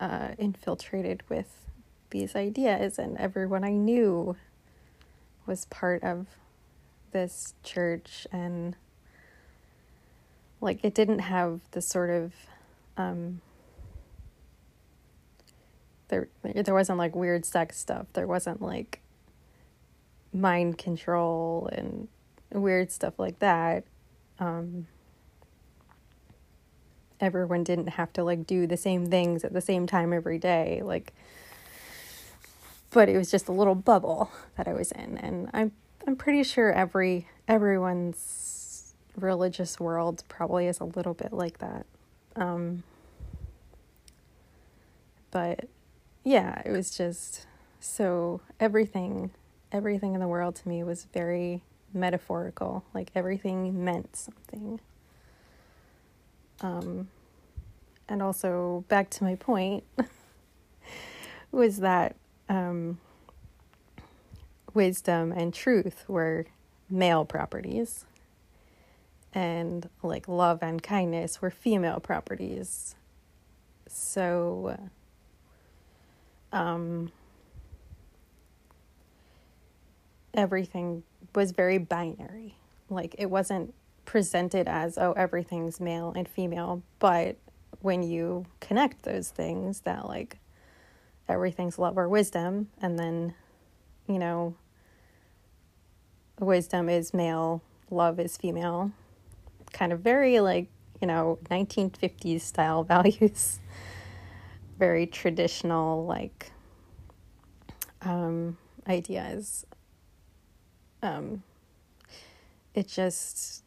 uh, 0.00 0.30
infiltrated 0.38 1.22
with 1.28 1.66
these 2.10 2.36
ideas, 2.36 2.98
and 2.98 3.16
everyone 3.16 3.64
I 3.64 3.72
knew 3.72 4.36
was 5.46 5.66
part 5.66 6.02
of 6.02 6.26
this 7.12 7.54
church, 7.62 8.26
and 8.32 8.76
like 10.60 10.80
it 10.84 10.94
didn't 10.94 11.20
have 11.20 11.60
the 11.72 11.80
sort 11.82 12.10
of 12.10 12.32
um, 12.96 13.40
there 16.08 16.28
there 16.42 16.74
wasn't 16.74 16.98
like 16.98 17.14
weird 17.14 17.44
sex 17.44 17.78
stuff. 17.78 18.06
There 18.12 18.26
wasn't 18.26 18.62
like 18.62 19.00
mind 20.32 20.78
control 20.78 21.68
and 21.72 22.08
weird 22.52 22.90
stuff 22.90 23.18
like 23.18 23.38
that. 23.40 23.84
um, 24.38 24.86
everyone 27.20 27.64
didn't 27.64 27.88
have 27.88 28.12
to 28.12 28.24
like 28.24 28.46
do 28.46 28.66
the 28.66 28.76
same 28.76 29.06
things 29.06 29.44
at 29.44 29.52
the 29.52 29.60
same 29.60 29.86
time 29.86 30.12
every 30.12 30.38
day. 30.38 30.80
Like, 30.84 31.12
but 32.94 33.08
it 33.08 33.18
was 33.18 33.28
just 33.28 33.48
a 33.48 33.52
little 33.52 33.74
bubble 33.74 34.30
that 34.56 34.68
I 34.68 34.72
was 34.72 34.92
in, 34.92 35.18
and 35.18 35.50
I'm 35.52 35.72
I'm 36.06 36.14
pretty 36.14 36.44
sure 36.44 36.72
every 36.72 37.26
everyone's 37.48 38.94
religious 39.16 39.80
world 39.80 40.22
probably 40.28 40.68
is 40.68 40.78
a 40.78 40.84
little 40.84 41.12
bit 41.12 41.32
like 41.32 41.58
that. 41.58 41.86
Um, 42.36 42.84
but 45.32 45.66
yeah, 46.22 46.62
it 46.64 46.70
was 46.70 46.96
just 46.96 47.46
so 47.80 48.40
everything 48.60 49.32
everything 49.72 50.14
in 50.14 50.20
the 50.20 50.28
world 50.28 50.54
to 50.54 50.68
me 50.68 50.84
was 50.84 51.08
very 51.12 51.64
metaphorical. 51.92 52.84
Like 52.94 53.10
everything 53.16 53.84
meant 53.84 54.14
something. 54.14 54.78
Um, 56.60 57.08
and 58.08 58.22
also 58.22 58.84
back 58.86 59.10
to 59.10 59.24
my 59.24 59.34
point 59.34 59.82
was 61.50 61.78
that 61.78 62.14
um, 62.48 62.98
wisdom 64.74 65.32
and 65.32 65.54
truth 65.54 66.04
were 66.08 66.46
male 66.90 67.24
properties. 67.24 68.04
And 69.32 69.88
like 70.02 70.28
love 70.28 70.60
and 70.62 70.82
kindness 70.82 71.40
were 71.42 71.50
female 71.50 72.00
properties. 72.00 72.94
So 73.88 74.78
um 76.52 77.10
everything 80.32 81.02
was 81.34 81.50
very 81.52 81.78
binary. 81.78 82.56
Like 82.90 83.16
it 83.18 83.26
wasn't 83.26 83.74
presented 84.04 84.68
as 84.68 84.98
oh 84.98 85.12
everything's 85.12 85.80
male 85.80 86.12
and 86.14 86.28
female 86.28 86.82
but 86.98 87.36
when 87.80 88.02
you 88.02 88.44
connect 88.60 89.02
those 89.02 89.30
things 89.30 89.80
that 89.80 90.06
like 90.06 90.38
everything's 91.28 91.78
love 91.78 91.96
or 91.96 92.08
wisdom 92.08 92.68
and 92.80 92.98
then 92.98 93.34
you 94.06 94.18
know 94.18 94.54
wisdom 96.38 96.88
is 96.88 97.14
male 97.14 97.62
love 97.90 98.18
is 98.20 98.36
female. 98.36 98.92
Kind 99.72 99.92
of 99.92 100.00
very 100.00 100.40
like 100.40 100.68
you 101.00 101.06
know 101.06 101.38
1950s 101.50 102.40
style 102.40 102.84
values. 102.94 103.60
Very 104.78 105.06
traditional 105.06 106.04
like 106.04 106.52
um 108.02 108.58
ideas. 108.86 109.66
Um 111.02 111.42
it 112.74 112.88
just 112.88 113.62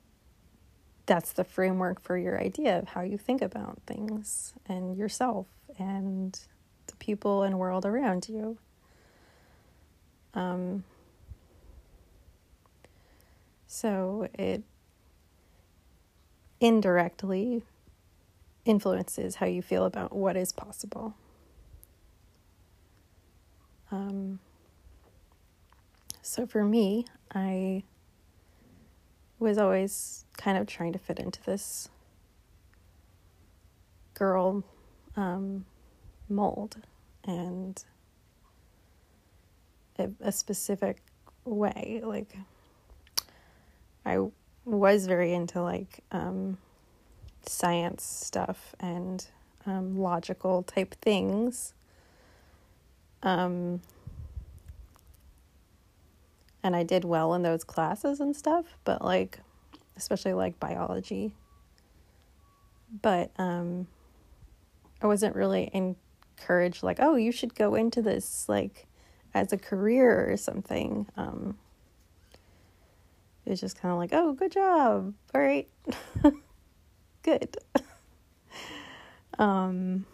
that's 1.06 1.32
the 1.32 1.44
framework 1.46 2.02
for 2.02 2.18
your 2.18 2.40
idea 2.40 2.78
of 2.78 2.90
how 2.90 3.02
you 3.02 3.18
think 3.18 3.42
about 3.42 3.80
things 3.88 4.54
and 4.68 4.98
yourself 4.98 5.48
and 5.80 6.38
the 6.88 6.96
people 6.98 7.44
and 7.44 7.60
world 7.60 7.86
around 7.86 8.28
you. 8.30 8.58
Um, 10.34 10.84
so 13.66 14.28
it 14.34 14.64
indirectly 16.60 17.64
influences 18.66 19.36
how 19.36 19.46
you 19.46 19.62
feel 19.62 19.86
about 19.86 20.14
what 20.16 20.36
is 20.36 20.52
possible. 20.52 21.16
Um, 23.92 24.40
so 26.22 26.46
for 26.46 26.64
me, 26.64 27.06
I 27.34 27.84
was 29.40 29.58
always 29.58 30.26
kind 30.38 30.58
of 30.58 30.68
trying 30.68 30.94
to 30.94 31.00
fit 31.00 31.20
into 31.20 31.42
this 31.44 31.90
girl 34.14 34.64
um, 35.16 35.66
mold 36.30 36.78
and 37.24 37.84
a, 39.98 40.10
a 40.22 40.32
specific 40.32 41.02
way. 41.46 42.02
Like, 42.04 42.36
I 44.06 44.28
was 44.66 45.08
very 45.08 45.34
into 45.34 45.62
like 45.62 46.00
um, 46.12 46.58
science 47.46 48.04
stuff 48.04 48.76
and 48.80 49.26
um, 49.66 49.98
logical 49.98 50.64
type 50.64 50.96
things. 51.02 51.74
Um, 53.24 53.82
and 56.64 56.76
I 56.76 56.84
did 56.84 57.06
well 57.06 57.34
in 57.34 57.44
those 57.44 57.64
classes 57.64 58.20
and 58.20 58.36
stuff, 58.36 58.66
but 58.84 59.02
like 59.02 59.40
especially 59.96 60.34
like 60.34 60.60
biology. 60.60 61.32
But 63.02 63.32
um 63.38 63.88
I 65.02 65.08
wasn't 65.08 65.36
really 65.36 65.70
encouraged 66.38 66.84
like, 66.84 66.98
"Oh, 67.00 67.16
you 67.16 67.32
should 67.32 67.56
go 67.56 67.76
into 67.76 68.02
this 68.02 68.48
like 68.48 68.88
as 69.34 69.52
a 69.54 69.58
career 69.58 70.30
or 70.32 70.38
something." 70.38 71.08
Um 71.18 71.58
just 73.48 73.80
kind 73.80 73.94
of 73.94 73.98
like, 73.98 74.10
"Oh, 74.12 74.34
good 74.34 74.52
job. 74.52 75.14
All 75.34 75.42
right. 75.42 75.68
good." 77.24 77.58
um 79.40 80.06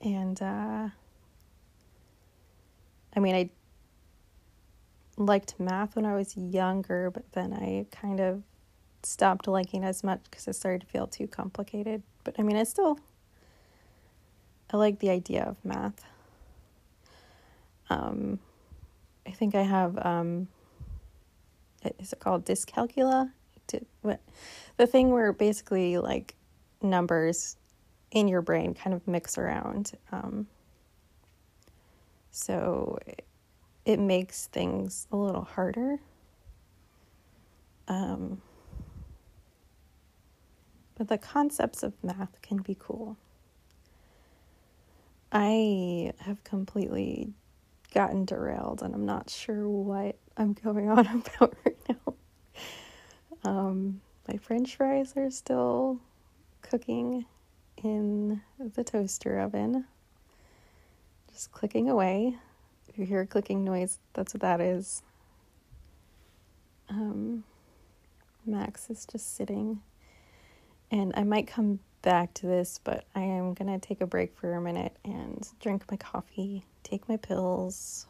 and 0.00 0.42
uh 0.42 0.88
I 3.14 3.20
mean, 3.20 3.34
I 3.34 3.50
liked 5.18 5.60
math 5.60 5.96
when 5.96 6.06
I 6.06 6.14
was 6.14 6.34
younger, 6.36 7.10
but 7.10 7.30
then 7.32 7.52
I 7.52 7.86
kind 7.90 8.20
of 8.20 8.42
stopped 9.02 9.46
liking 9.46 9.84
as 9.84 10.02
much 10.02 10.20
because 10.24 10.48
it 10.48 10.54
started 10.54 10.80
to 10.82 10.86
feel 10.86 11.06
too 11.06 11.26
complicated. 11.26 12.02
But 12.24 12.36
I 12.38 12.42
mean, 12.42 12.56
I 12.56 12.64
still 12.64 12.98
I 14.72 14.76
like 14.76 14.98
the 14.98 15.10
idea 15.10 15.44
of 15.44 15.56
math. 15.64 16.04
Um, 17.90 18.38
I 19.26 19.30
think 19.30 19.54
I 19.54 19.62
have 19.62 19.98
um, 20.04 20.48
is 21.98 22.12
it 22.12 22.20
called 22.20 22.44
dyscalculia? 22.44 23.30
What 24.02 24.20
the 24.76 24.86
thing 24.86 25.10
where 25.10 25.32
basically 25.32 25.98
like 25.98 26.34
numbers 26.82 27.56
in 28.10 28.28
your 28.28 28.42
brain 28.42 28.74
kind 28.74 28.94
of 28.94 29.06
mix 29.08 29.38
around. 29.38 29.92
Um, 30.10 30.46
so 32.30 32.98
it 33.84 33.98
makes 33.98 34.46
things 34.48 35.06
a 35.10 35.16
little 35.16 35.44
harder. 35.44 35.98
Um, 37.88 38.40
but 40.96 41.08
the 41.08 41.18
concepts 41.18 41.82
of 41.82 41.92
math 42.02 42.40
can 42.42 42.58
be 42.58 42.76
cool. 42.78 43.16
I 45.32 46.12
have 46.18 46.44
completely 46.44 47.32
gotten 47.94 48.24
derailed 48.24 48.82
and 48.82 48.94
I'm 48.94 49.06
not 49.06 49.30
sure 49.30 49.68
what 49.68 50.16
I'm 50.36 50.52
going 50.52 50.90
on 50.90 51.06
about 51.38 51.54
right 51.64 51.76
now. 51.88 52.14
Um, 53.44 54.00
my 54.28 54.36
french 54.36 54.76
fries 54.76 55.14
are 55.16 55.30
still 55.30 55.98
cooking 56.60 57.24
in 57.82 58.40
the 58.58 58.84
toaster 58.84 59.38
oven, 59.40 59.86
just 61.32 61.50
clicking 61.50 61.88
away. 61.88 62.36
If 62.88 62.98
you 62.98 63.06
hear 63.06 63.22
a 63.22 63.26
clicking 63.26 63.64
noise, 63.64 63.98
that's 64.12 64.34
what 64.34 64.42
that 64.42 64.60
is. 64.60 65.02
Um, 66.90 67.44
Max 68.44 68.90
is 68.90 69.06
just 69.10 69.34
sitting. 69.34 69.80
And 70.90 71.12
I 71.16 71.24
might 71.24 71.46
come 71.46 71.80
back 72.02 72.34
to 72.34 72.46
this, 72.46 72.80
but 72.82 73.04
I 73.14 73.20
am 73.20 73.54
going 73.54 73.68
to 73.68 73.84
take 73.84 74.00
a 74.00 74.06
break 74.06 74.36
for 74.36 74.54
a 74.54 74.60
minute 74.60 74.96
and 75.04 75.48
drink 75.60 75.90
my 75.90 75.96
coffee, 75.96 76.66
take 76.82 77.08
my 77.08 77.16
pills, 77.16 78.06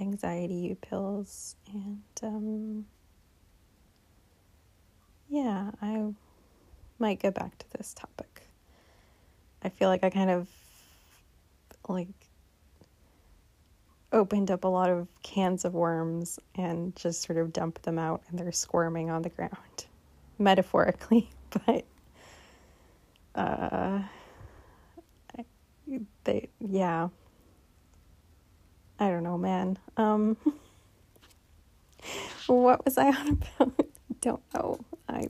anxiety 0.00 0.76
pills, 0.80 1.56
and 1.72 2.02
um, 2.22 2.86
yeah, 5.28 5.70
I 5.82 6.14
might 6.98 7.20
get 7.20 7.34
back 7.34 7.58
to 7.58 7.66
this 7.76 7.94
topic. 7.94 8.48
I 9.62 9.68
feel 9.68 9.88
like 9.88 10.04
I 10.04 10.10
kind 10.10 10.30
of 10.30 10.48
like 11.88 12.08
opened 14.12 14.50
up 14.50 14.64
a 14.64 14.68
lot 14.68 14.90
of 14.90 15.08
cans 15.22 15.64
of 15.64 15.74
worms 15.74 16.38
and 16.54 16.94
just 16.94 17.22
sort 17.22 17.38
of 17.38 17.52
dumped 17.52 17.82
them 17.82 17.98
out 17.98 18.22
and 18.28 18.38
they're 18.38 18.52
squirming 18.52 19.10
on 19.10 19.22
the 19.22 19.28
ground 19.28 19.86
metaphorically 20.38 21.28
but 21.66 21.84
uh 23.34 24.00
they 26.24 26.48
yeah 26.60 27.08
i 28.98 29.08
don't 29.08 29.22
know 29.22 29.36
man 29.36 29.76
um 29.96 30.36
what 32.46 32.84
was 32.84 32.96
i 32.96 33.08
on 33.08 33.42
about 33.58 33.86
don't 34.20 34.42
know 34.54 34.78
i 35.08 35.26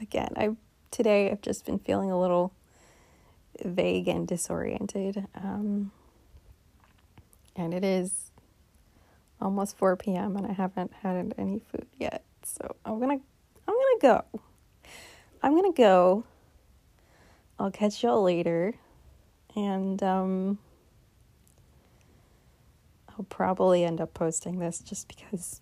again 0.00 0.32
i 0.36 0.50
today 0.90 1.30
i've 1.30 1.40
just 1.40 1.64
been 1.64 1.78
feeling 1.78 2.10
a 2.10 2.20
little 2.20 2.52
vague 3.64 4.08
and 4.08 4.26
disoriented 4.26 5.26
um 5.34 5.92
and 7.56 7.74
it 7.74 7.84
is 7.84 8.30
almost 9.40 9.76
4 9.76 9.96
p.m. 9.96 10.36
and 10.36 10.46
I 10.46 10.52
haven't 10.52 10.92
had 11.02 11.34
any 11.38 11.60
food 11.70 11.86
yet. 11.98 12.24
So 12.44 12.76
I'm 12.84 13.00
gonna 13.00 13.18
I'm 13.68 13.74
gonna 13.74 14.00
go. 14.00 14.24
I'm 15.42 15.54
gonna 15.54 15.72
go. 15.72 16.24
I'll 17.60 17.70
catch 17.70 18.02
y'all 18.02 18.22
later. 18.22 18.74
And 19.54 20.02
um 20.02 20.58
I'll 23.10 23.24
probably 23.24 23.84
end 23.84 24.00
up 24.00 24.14
posting 24.14 24.58
this 24.58 24.78
just 24.78 25.08
because 25.08 25.60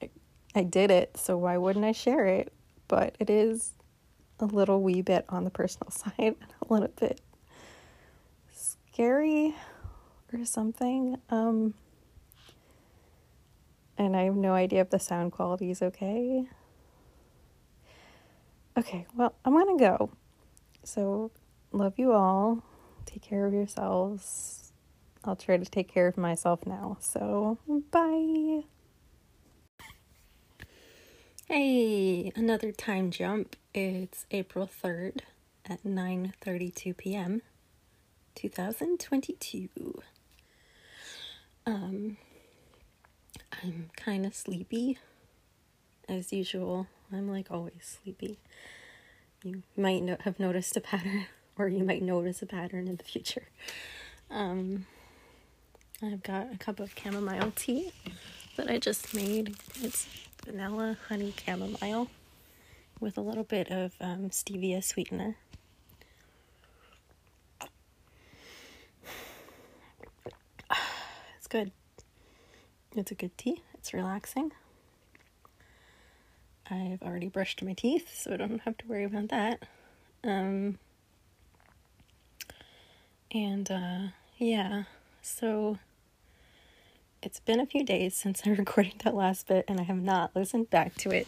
I, 0.00 0.08
I 0.54 0.62
did 0.62 0.90
it, 0.90 1.18
so 1.18 1.36
why 1.36 1.58
wouldn't 1.58 1.84
I 1.84 1.92
share 1.92 2.24
it? 2.24 2.54
But 2.88 3.16
it 3.20 3.28
is 3.28 3.72
a 4.40 4.46
little 4.46 4.82
wee 4.82 5.02
bit 5.02 5.26
on 5.28 5.44
the 5.44 5.50
personal 5.50 5.90
side, 5.90 6.36
a 6.62 6.72
little 6.72 6.88
bit 6.98 7.20
scary 8.50 9.54
or 10.32 10.46
something. 10.46 11.18
Um 11.28 11.74
and 13.98 14.16
I 14.16 14.22
have 14.22 14.36
no 14.36 14.54
idea 14.54 14.80
if 14.80 14.88
the 14.88 14.98
sound 14.98 15.32
quality 15.32 15.70
is 15.70 15.82
okay. 15.82 16.46
Okay, 18.74 19.06
well, 19.14 19.34
I'm 19.44 19.52
gonna 19.52 19.78
go. 19.78 20.10
So, 20.84 21.30
love 21.70 21.94
you 21.98 22.12
all. 22.12 22.62
Take 23.06 23.22
care 23.22 23.46
of 23.46 23.52
yourselves. 23.52 24.72
I'll 25.24 25.36
try 25.36 25.56
to 25.56 25.64
take 25.64 25.88
care 25.92 26.08
of 26.08 26.16
myself 26.16 26.66
now. 26.66 26.96
So, 27.00 27.58
bye. 27.90 28.62
Hey, 31.46 32.32
another 32.34 32.72
time 32.72 33.10
jump. 33.10 33.56
It's 33.74 34.26
April 34.30 34.66
3rd 34.66 35.20
at 35.68 35.84
9:32 35.84 36.96
p.m. 36.96 37.42
2022. 38.34 39.68
Um 41.66 42.16
I'm 43.62 43.90
kind 43.96 44.26
of 44.26 44.34
sleepy 44.34 44.98
as 46.08 46.32
usual. 46.32 46.86
I'm 47.12 47.28
like 47.30 47.50
always 47.50 47.98
sleepy. 48.02 48.38
You 49.44 49.62
might 49.76 50.02
no- 50.02 50.16
have 50.20 50.38
noticed 50.38 50.76
a 50.76 50.80
pattern, 50.80 51.26
or 51.58 51.68
you 51.68 51.84
might 51.84 52.02
notice 52.02 52.42
a 52.42 52.46
pattern 52.46 52.86
in 52.88 52.96
the 52.96 53.04
future. 53.04 53.44
Um, 54.30 54.86
I've 56.02 56.22
got 56.22 56.52
a 56.52 56.58
cup 56.58 56.80
of 56.80 56.94
chamomile 56.96 57.52
tea 57.54 57.92
that 58.56 58.70
I 58.70 58.78
just 58.78 59.14
made. 59.14 59.56
It's 59.80 60.06
vanilla 60.44 60.96
honey 61.08 61.34
chamomile 61.44 62.08
with 63.00 63.16
a 63.18 63.20
little 63.20 63.44
bit 63.44 63.70
of 63.70 63.92
um, 64.00 64.30
stevia 64.30 64.82
sweetener. 64.82 65.36
It's 71.38 71.48
good. 71.48 71.72
It's 72.96 73.10
a 73.10 73.14
good 73.16 73.36
tea. 73.36 73.62
It's 73.74 73.92
relaxing. 73.92 74.52
I've 76.70 77.02
already 77.02 77.28
brushed 77.28 77.62
my 77.62 77.72
teeth, 77.72 78.10
so 78.14 78.32
I 78.32 78.36
don't 78.36 78.60
have 78.60 78.76
to 78.78 78.86
worry 78.86 79.04
about 79.04 79.28
that. 79.28 79.62
Um, 80.24 80.78
and 83.32 83.70
uh, 83.70 83.98
yeah, 84.38 84.84
so 85.20 85.78
it's 87.22 87.40
been 87.40 87.60
a 87.60 87.66
few 87.66 87.84
days 87.84 88.14
since 88.14 88.42
I 88.46 88.50
recorded 88.58 89.00
that 89.04 89.14
last 89.14 89.46
bit, 89.48 89.64
and 89.68 89.80
I 89.80 89.84
have 89.84 90.00
not 90.00 90.34
listened 90.34 90.70
back 90.70 90.94
to 90.96 91.10
it. 91.10 91.26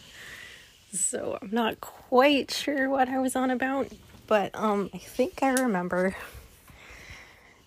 So 0.91 1.37
I'm 1.41 1.49
not 1.51 1.81
quite 1.81 2.51
sure 2.51 2.89
what 2.89 3.09
I 3.09 3.19
was 3.19 3.35
on 3.35 3.51
about, 3.51 3.91
but 4.27 4.51
um, 4.53 4.89
I 4.93 4.97
think 4.97 5.43
I 5.43 5.53
remember 5.53 6.15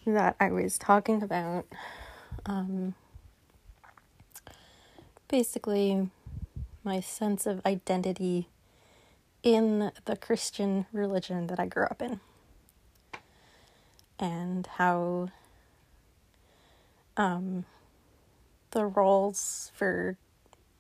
that 0.07 0.37
I 0.41 0.51
was 0.51 0.79
talking 0.79 1.23
about 1.23 1.67
um, 2.47 2.95
basically 5.29 6.09
my 6.89 7.01
sense 7.01 7.45
of 7.45 7.61
identity 7.67 8.49
in 9.43 9.93
the 10.07 10.17
Christian 10.17 10.87
religion 10.91 11.47
that 11.49 11.61
I 11.61 11.67
grew 11.67 11.85
up 11.85 12.01
in. 12.01 12.21
And 14.19 14.67
how 14.67 15.29
um, 17.19 17.67
the 18.71 18.87
roles 18.87 19.71
for 19.75 20.17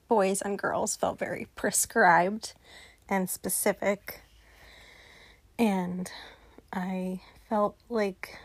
boys 0.08 0.40
and 0.40 0.58
girls 0.58 0.96
felt 0.96 1.18
very 1.18 1.46
prescribed 1.54 2.54
and 3.06 3.28
specific. 3.28 4.22
And 5.58 6.10
I 6.72 7.20
felt 7.50 7.76
like 7.90 8.38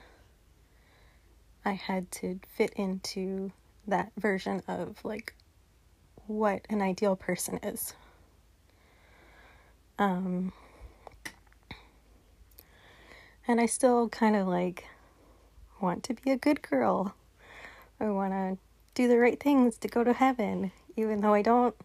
I 1.63 1.71
had 1.71 2.11
to 2.11 2.41
fit 2.57 2.73
into 2.73 3.53
that 3.87 4.11
version 4.17 4.61
of 4.67 4.97
like 5.05 5.33
what 6.27 6.61
an 6.69 6.81
ideal 6.81 7.15
person 7.15 7.59
is. 7.63 7.93
Um, 9.99 10.53
and 13.47 13.59
I 13.59 13.65
still 13.65 14.09
kind 14.09 14.35
of 14.35 14.47
like 14.47 14.85
want 15.81 16.03
to 16.03 16.13
be 16.13 16.31
a 16.31 16.37
good 16.37 16.61
girl. 16.61 17.15
I 17.99 18.09
want 18.09 18.33
to 18.33 18.57
do 18.95 19.07
the 19.07 19.17
right 19.17 19.39
things 19.39 19.77
to 19.79 19.87
go 19.87 20.03
to 20.03 20.13
heaven, 20.13 20.71
even 20.95 21.21
though 21.21 21.33
I 21.33 21.41
don't 21.41 21.75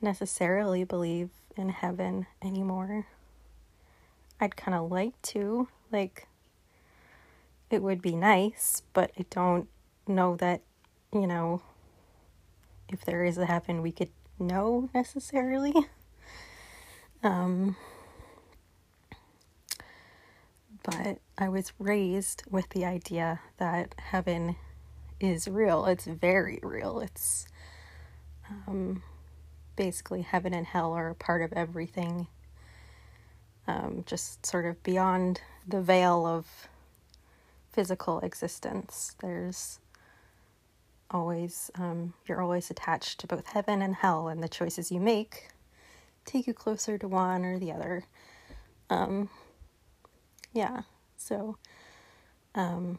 necessarily 0.00 0.84
believe 0.84 1.30
in 1.56 1.68
heaven 1.70 2.26
anymore. 2.42 3.06
I'd 4.40 4.56
kind 4.56 4.76
of 4.76 4.90
like 4.90 5.20
to, 5.22 5.68
like, 5.92 6.26
it 7.70 7.82
would 7.82 8.02
be 8.02 8.16
nice, 8.16 8.82
but 8.92 9.12
I 9.18 9.24
don't 9.30 9.68
know 10.06 10.36
that, 10.36 10.62
you 11.12 11.26
know, 11.26 11.62
if 12.94 13.04
there 13.04 13.24
is 13.24 13.38
a 13.38 13.46
heaven 13.46 13.82
we 13.82 13.92
could 13.92 14.10
know 14.38 14.88
necessarily. 14.94 15.74
Um, 17.24 17.76
but 20.82 21.18
I 21.38 21.48
was 21.48 21.72
raised 21.78 22.42
with 22.50 22.68
the 22.70 22.84
idea 22.84 23.40
that 23.58 23.94
heaven 23.98 24.56
is 25.20 25.46
real. 25.46 25.86
It's 25.86 26.04
very 26.04 26.58
real. 26.62 27.00
It's 27.00 27.46
um, 28.50 29.02
basically 29.76 30.22
heaven 30.22 30.52
and 30.52 30.66
hell 30.66 30.92
are 30.92 31.10
a 31.10 31.14
part 31.14 31.42
of 31.42 31.52
everything, 31.52 32.26
um, 33.68 34.02
just 34.04 34.44
sort 34.44 34.66
of 34.66 34.82
beyond 34.82 35.40
the 35.66 35.80
veil 35.80 36.26
of 36.26 36.68
physical 37.72 38.18
existence. 38.20 39.14
There's 39.20 39.78
always, 41.12 41.70
um, 41.76 42.14
you're 42.26 42.42
always 42.42 42.70
attached 42.70 43.20
to 43.20 43.26
both 43.26 43.46
heaven 43.46 43.82
and 43.82 43.94
hell, 43.96 44.28
and 44.28 44.42
the 44.42 44.48
choices 44.48 44.90
you 44.90 45.00
make 45.00 45.48
take 46.24 46.46
you 46.46 46.54
closer 46.54 46.98
to 46.98 47.08
one 47.08 47.44
or 47.44 47.58
the 47.58 47.72
other. 47.72 48.04
Um, 48.90 49.28
yeah, 50.52 50.82
so 51.16 51.56
um, 52.54 52.98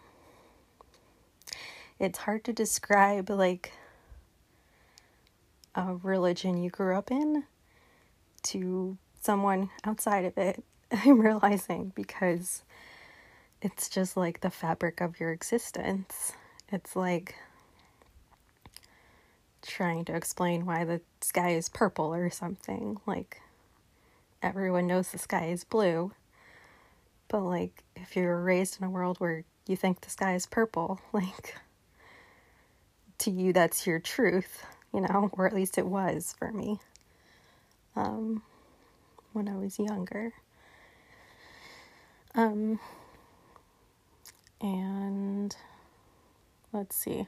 it's 2.00 2.20
hard 2.20 2.44
to 2.46 2.54
describe 2.54 3.30
like 3.30 3.72
a 5.76 5.96
religion 5.96 6.62
you 6.62 6.70
grew 6.70 6.96
up 6.96 7.12
in 7.12 7.44
to 8.44 8.98
someone 9.22 9.70
outside 9.84 10.26
of 10.26 10.38
it. 10.38 10.64
I'm 10.92 11.20
realizing 11.20 11.92
because 11.96 12.64
it's 13.62 13.88
just 13.90 14.18
like 14.18 14.42
the 14.42 14.50
fabric 14.50 15.00
of 15.02 15.20
your 15.20 15.32
existence. 15.32 16.34
It's 16.72 16.96
like 16.96 17.36
trying 19.66 20.06
to 20.06 20.16
explain 20.16 20.66
why 20.66 20.84
the 20.84 21.02
sky 21.22 21.52
is 21.52 21.70
purple 21.70 22.14
or 22.14 22.30
something. 22.30 23.00
Like, 23.06 23.42
everyone 24.42 24.88
knows 24.88 25.12
the 25.12 25.18
sky 25.18 25.46
is 25.48 25.64
blue. 25.64 26.12
But, 27.28 27.42
like, 27.42 27.84
if 27.96 28.16
you're 28.16 28.42
raised 28.42 28.80
in 28.80 28.86
a 28.86 28.90
world 28.90 29.20
where 29.20 29.44
you 29.68 29.76
think 29.76 30.02
the 30.02 30.10
sky 30.10 30.36
is 30.36 30.46
purple, 30.46 31.00
like, 31.14 31.56
to 33.20 33.32
you, 33.32 33.54
that's 33.54 33.88
your 33.88 34.00
truth, 34.00 34.66
you 34.94 35.02
know, 35.02 35.30
or 35.34 35.48
at 35.48 35.54
least 35.54 35.78
it 35.78 35.86
was 35.86 36.36
for 36.38 36.52
me 36.52 36.80
um, 37.96 38.42
when 39.34 39.48
I 39.48 39.56
was 39.56 39.80
younger. 39.80 40.34
Um, 42.36 42.80
and 44.62 45.56
let's 46.72 46.96
see. 46.96 47.28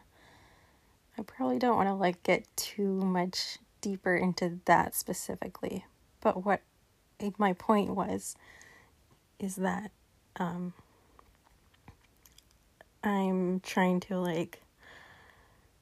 I 1.18 1.22
probably 1.24 1.60
don't 1.60 1.78
want 1.78 1.88
to 1.88 1.94
like 1.94 2.24
get 2.24 2.46
too 2.56 3.02
much 3.02 3.58
deeper 3.82 4.16
into 4.16 4.60
that 4.66 4.96
specifically. 4.96 5.86
But 6.22 6.44
what 6.44 6.62
my 7.38 7.54
point 7.54 7.96
was 7.96 8.36
is 9.40 9.56
that 9.56 9.92
um, 10.38 10.74
I'm 13.04 13.60
trying 13.62 14.00
to 14.02 14.18
like 14.18 14.62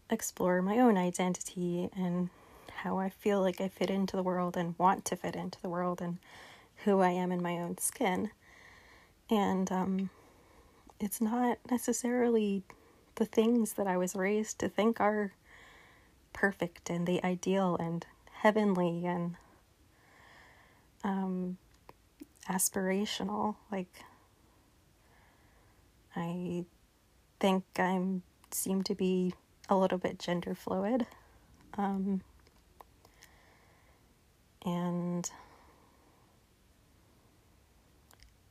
explore 0.09 0.61
my 0.61 0.79
own 0.79 0.97
identity 0.97 1.89
and 1.95 2.29
how 2.71 2.99
I 2.99 3.09
feel 3.09 3.41
like 3.41 3.61
I 3.61 3.69
fit 3.69 3.89
into 3.89 4.15
the 4.15 4.23
world 4.23 4.57
and 4.57 4.75
want 4.77 5.05
to 5.05 5.15
fit 5.15 5.35
into 5.35 5.59
the 5.61 5.69
world 5.69 6.01
and 6.01 6.17
who 6.83 6.99
I 6.99 7.09
am 7.09 7.31
in 7.31 7.41
my 7.41 7.57
own 7.57 7.77
skin. 7.77 8.29
And 9.29 9.71
um, 9.71 10.09
it's 10.99 11.21
not 11.21 11.57
necessarily 11.71 12.63
the 13.15 13.25
things 13.25 13.73
that 13.73 13.87
I 13.87 13.97
was 13.97 14.15
raised 14.15 14.59
to 14.59 14.69
think 14.69 14.99
are 14.99 15.33
perfect 16.33 16.89
and 16.89 17.05
the 17.05 17.23
ideal 17.23 17.77
and 17.79 18.05
heavenly 18.31 19.05
and 19.05 19.35
um, 21.03 21.57
aspirational. 22.49 23.55
Like, 23.71 24.03
I 26.15 26.65
think 27.39 27.63
I'm 27.77 28.23
seem 28.51 28.83
to 28.83 28.95
be 28.95 29.33
a 29.69 29.75
little 29.75 29.97
bit 29.97 30.19
gender 30.19 30.55
fluid. 30.55 31.07
Um, 31.77 32.21
and 34.65 35.29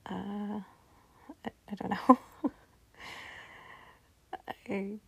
uh, 0.06 0.60
I, 1.44 1.50
I 1.70 1.74
don't 1.76 1.90
know. 1.90 2.18
I 4.48 4.98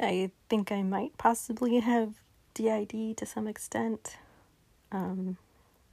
I 0.00 0.30
think 0.48 0.72
I 0.72 0.82
might 0.82 1.16
possibly 1.18 1.80
have 1.80 2.14
DID 2.54 3.16
to 3.16 3.26
some 3.26 3.46
extent. 3.46 4.16
Um, 4.92 5.38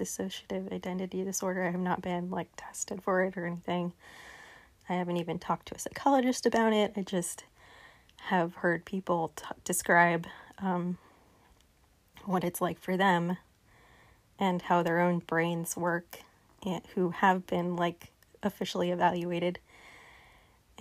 dissociative 0.02 0.72
identity 0.74 1.24
disorder. 1.24 1.64
I 1.64 1.72
have 1.72 1.80
not 1.80 2.02
been 2.02 2.30
like 2.30 2.50
tested 2.58 3.02
for 3.04 3.24
it 3.24 3.38
or 3.38 3.46
anything. 3.46 3.94
I 4.90 4.94
haven't 4.94 5.18
even 5.18 5.40
talked 5.40 5.68
to 5.68 5.76
a 5.76 5.80
psychologist 5.80 6.46
about 6.46 6.74
it. 6.74 6.94
I 6.98 7.02
just 7.02 7.46
have 8.18 8.56
heard 8.56 8.86
people 8.86 9.32
t- 9.36 9.46
describe 9.64 10.28
um, 10.60 10.98
what 12.26 12.44
it's 12.44 12.62
like 12.62 12.80
for 12.80 12.98
them 12.98 13.38
and 14.40 14.62
how 14.64 14.84
their 14.84 15.00
own 15.00 15.20
brains 15.20 15.78
work 15.78 16.20
and 16.66 16.82
who 16.96 17.12
have 17.12 17.46
been 17.48 17.76
like 17.76 18.12
officially 18.44 18.92
evaluated 18.92 19.60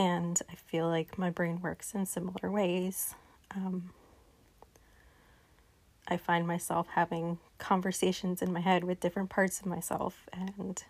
and 0.00 0.40
i 0.50 0.54
feel 0.54 0.88
like 0.88 1.18
my 1.18 1.28
brain 1.30 1.60
works 1.60 1.94
in 1.94 2.06
similar 2.06 2.50
ways. 2.50 3.14
Um, 3.54 3.90
i 6.08 6.16
find 6.16 6.46
myself 6.46 6.88
having 6.94 7.38
conversations 7.58 8.40
in 8.42 8.52
my 8.52 8.60
head 8.60 8.82
with 8.82 8.98
different 9.00 9.28
parts 9.28 9.60
of 9.60 9.66
myself 9.66 10.26
and 10.32 10.82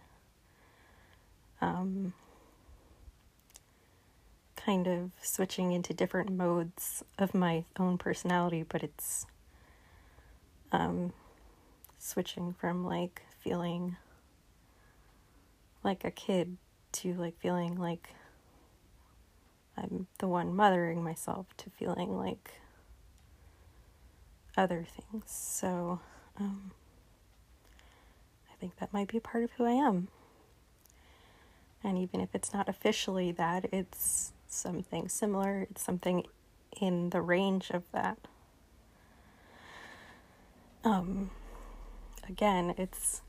um, 1.63 2.15
kind 4.57 4.87
of 4.87 5.11
switching 5.21 5.73
into 5.73 5.93
different 5.93 6.31
modes 6.31 7.03
of 7.19 7.35
my 7.35 7.65
own 7.79 7.99
personality 7.99 8.65
but 8.67 8.83
it's 8.83 9.27
um, 10.73 11.13
switching 11.99 12.53
from 12.53 12.85
like 12.85 13.23
feeling 13.43 13.97
like 15.83 16.05
a 16.05 16.11
kid 16.11 16.57
to 16.93 17.15
like 17.15 17.39
feeling 17.41 17.77
like 17.77 18.11
I'm 19.77 20.07
the 20.19 20.29
one 20.29 20.55
mothering 20.55 21.03
myself 21.03 21.47
to 21.59 21.71
feeling 21.71 22.17
like 22.17 22.61
other 24.57 24.85
things. 24.85 25.25
So, 25.27 26.01
um, 26.39 26.73
I 28.51 28.57
think 28.61 28.77
that 28.77 28.93
might 28.93 29.09
be 29.09 29.21
part 29.21 29.45
of 29.45 29.53
who 29.53 29.65
I 29.65 29.73
am. 29.73 30.09
And 31.83 31.97
even 31.97 32.21
if 32.21 32.35
it's 32.35 32.53
not 32.53 32.69
officially 32.69 33.33
that, 33.33 33.67
it's 33.73 34.33
something 34.49 35.09
similar, 35.09 35.67
it's 35.71 35.83
something 35.83 36.27
in 36.79 37.11
the 37.11 37.23
range 37.23 37.71
of 37.71 37.85
that. 37.93 38.19
Um, 40.85 41.31
again, 42.29 42.75
it's 42.77 43.23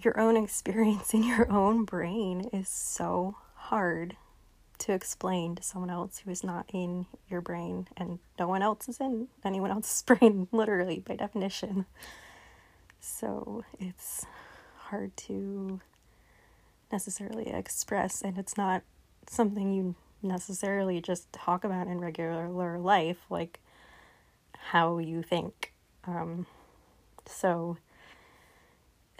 your 0.00 0.18
own 0.18 0.36
experience 0.42 1.12
in 1.12 1.22
your 1.22 1.50
own 1.50 1.84
brain 1.84 2.48
is 2.52 2.68
so 2.68 3.36
hard 3.54 4.16
to 4.82 4.92
explain 4.92 5.54
to 5.54 5.62
someone 5.62 5.90
else 5.90 6.18
who 6.18 6.30
is 6.30 6.42
not 6.42 6.66
in 6.72 7.06
your 7.30 7.40
brain 7.40 7.86
and 7.96 8.18
no 8.36 8.48
one 8.48 8.62
else 8.62 8.88
is 8.88 8.98
in 8.98 9.28
anyone 9.44 9.70
else's 9.70 10.02
brain 10.06 10.48
literally 10.50 10.98
by 10.98 11.14
definition. 11.14 11.86
So 12.98 13.64
it's 13.78 14.26
hard 14.76 15.16
to 15.18 15.80
necessarily 16.90 17.48
express 17.48 18.22
and 18.22 18.36
it's 18.36 18.56
not 18.56 18.82
something 19.28 19.72
you 19.72 19.94
necessarily 20.20 21.00
just 21.00 21.32
talk 21.32 21.62
about 21.62 21.86
in 21.86 22.00
regular 22.00 22.78
life 22.78 23.18
like 23.30 23.60
how 24.52 24.98
you 24.98 25.22
think. 25.22 25.72
Um, 26.04 26.46
so 27.26 27.76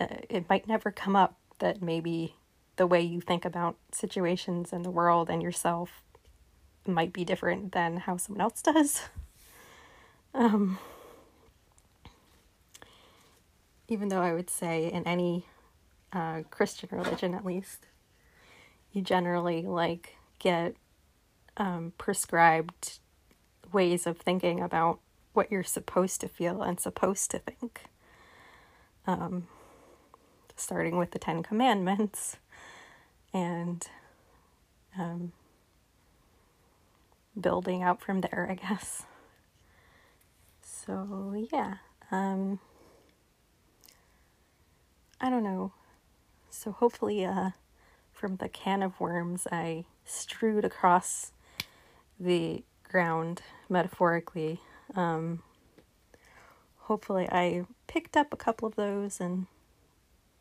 uh, 0.00 0.06
it 0.28 0.48
might 0.48 0.66
never 0.66 0.90
come 0.90 1.14
up 1.14 1.36
that 1.60 1.80
maybe 1.80 2.34
the 2.76 2.86
way 2.86 3.00
you 3.00 3.20
think 3.20 3.44
about 3.44 3.76
situations 3.92 4.72
in 4.72 4.82
the 4.82 4.90
world 4.90 5.28
and 5.28 5.42
yourself 5.42 6.02
might 6.86 7.12
be 7.12 7.24
different 7.24 7.72
than 7.72 7.98
how 7.98 8.16
someone 8.16 8.40
else 8.40 8.62
does. 8.62 9.02
Um, 10.34 10.78
even 13.86 14.08
though 14.08 14.22
I 14.22 14.32
would 14.32 14.48
say 14.48 14.90
in 14.90 15.06
any 15.06 15.44
uh, 16.10 16.40
Christian 16.48 16.88
religion, 16.90 17.34
at 17.34 17.44
least, 17.44 17.86
you 18.92 19.02
generally 19.02 19.60
like 19.60 20.16
get 20.38 20.74
um, 21.58 21.92
prescribed 21.98 22.98
ways 23.72 24.06
of 24.06 24.18
thinking 24.18 24.60
about 24.60 25.00
what 25.34 25.50
you're 25.50 25.62
supposed 25.62 26.22
to 26.22 26.28
feel 26.28 26.62
and 26.62 26.80
supposed 26.80 27.30
to 27.32 27.38
think. 27.38 27.84
Um, 29.06 29.48
starting 30.56 30.96
with 30.96 31.10
the 31.10 31.18
Ten 31.18 31.42
Commandments 31.42 32.38
and 33.32 33.86
um, 34.98 35.32
building 37.38 37.82
out 37.82 38.00
from 38.00 38.20
there, 38.20 38.48
I 38.50 38.54
guess. 38.54 39.04
So, 40.60 41.46
yeah. 41.52 41.76
Um, 42.10 42.58
I 45.20 45.30
don't 45.30 45.44
know. 45.44 45.72
So, 46.50 46.72
hopefully, 46.72 47.24
uh, 47.24 47.50
from 48.12 48.36
the 48.36 48.48
can 48.48 48.82
of 48.82 48.98
worms 49.00 49.46
I 49.50 49.84
strewed 50.04 50.64
across 50.64 51.32
the 52.18 52.62
ground, 52.82 53.42
metaphorically, 53.68 54.60
um, 54.94 55.42
hopefully, 56.80 57.28
I 57.30 57.64
picked 57.86 58.16
up 58.16 58.32
a 58.32 58.36
couple 58.36 58.68
of 58.68 58.76
those 58.76 59.20
and 59.20 59.46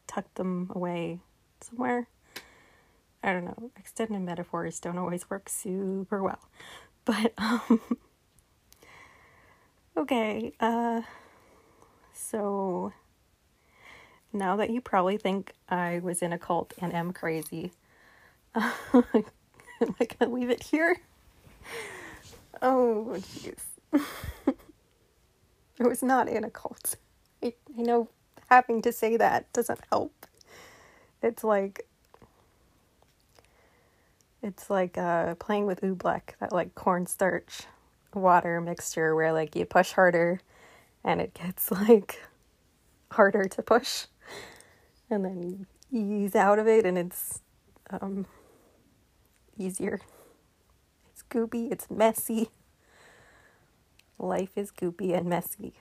tucked 0.08 0.36
them 0.36 0.70
away 0.74 1.20
somewhere. 1.62 2.08
I 3.24 3.34
don't 3.34 3.46
know. 3.46 3.72
Extended 3.78 4.20
metaphors 4.22 4.80
don't 4.80 4.98
always 4.98 5.30
work 5.30 5.50
super 5.50 6.22
well. 6.24 6.40
But 7.04 7.34
um 7.40 7.82
okay, 9.98 10.54
uh 10.60 11.02
so 12.14 12.94
now 14.32 14.56
that 14.56 14.70
you 14.70 14.82
probably 14.82 15.18
think 15.18 15.54
I 15.68 16.00
was 16.04 16.22
in 16.22 16.32
a 16.32 16.38
cult 16.38 16.74
and 16.80 16.94
am 16.94 17.12
crazy, 17.12 17.72
am 18.56 18.66
I 18.94 20.06
gonna 20.20 20.32
leave 20.32 20.52
it 20.52 20.64
here? 20.64 20.98
Oh, 22.62 23.16
jeez. 23.18 23.60
I 25.80 25.88
was 25.88 26.04
not 26.04 26.30
in 26.30 26.44
a 26.44 26.50
cult. 26.50 26.96
I, 27.44 27.54
I 27.78 27.82
know 27.82 28.10
having 28.50 28.82
to 28.84 28.92
say 28.92 29.18
that 29.18 29.52
doesn't 29.54 29.80
help. 29.92 30.26
It's 31.24 31.44
like 31.44 31.88
it's 34.42 34.70
like 34.70 34.98
uh, 34.98 35.36
playing 35.36 35.66
with 35.66 35.82
oobleck, 35.82 36.36
that 36.40 36.52
like 36.52 36.76
cornstarch 36.76 37.64
water 38.14 38.60
mixture 38.60 39.16
where 39.16 39.32
like 39.32 39.56
you 39.56 39.66
push 39.66 39.94
harder 39.94 40.42
and 41.04 41.22
it 41.22 41.34
gets 41.34 41.72
like 41.90 42.22
harder 43.12 43.46
to 43.46 43.62
push. 43.62 44.06
And 45.10 45.26
then 45.26 45.42
you 45.44 45.66
ease 45.92 46.36
out 46.36 46.60
of 46.60 46.68
it 46.68 46.86
and 46.86 46.98
it's 46.98 47.42
um, 47.90 48.26
easier. 49.58 50.00
It's 51.12 51.24
goopy, 51.24 51.72
it's 51.72 51.90
messy. 51.90 52.50
Life 54.18 54.52
is 54.56 54.72
goopy 54.72 55.18
and 55.18 55.28
messy 55.28 55.74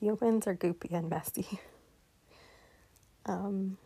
humans 0.00 0.46
are 0.46 0.56
goopy 0.56 0.92
and 0.92 1.08
messy. 1.08 1.46
Um, 3.26 3.76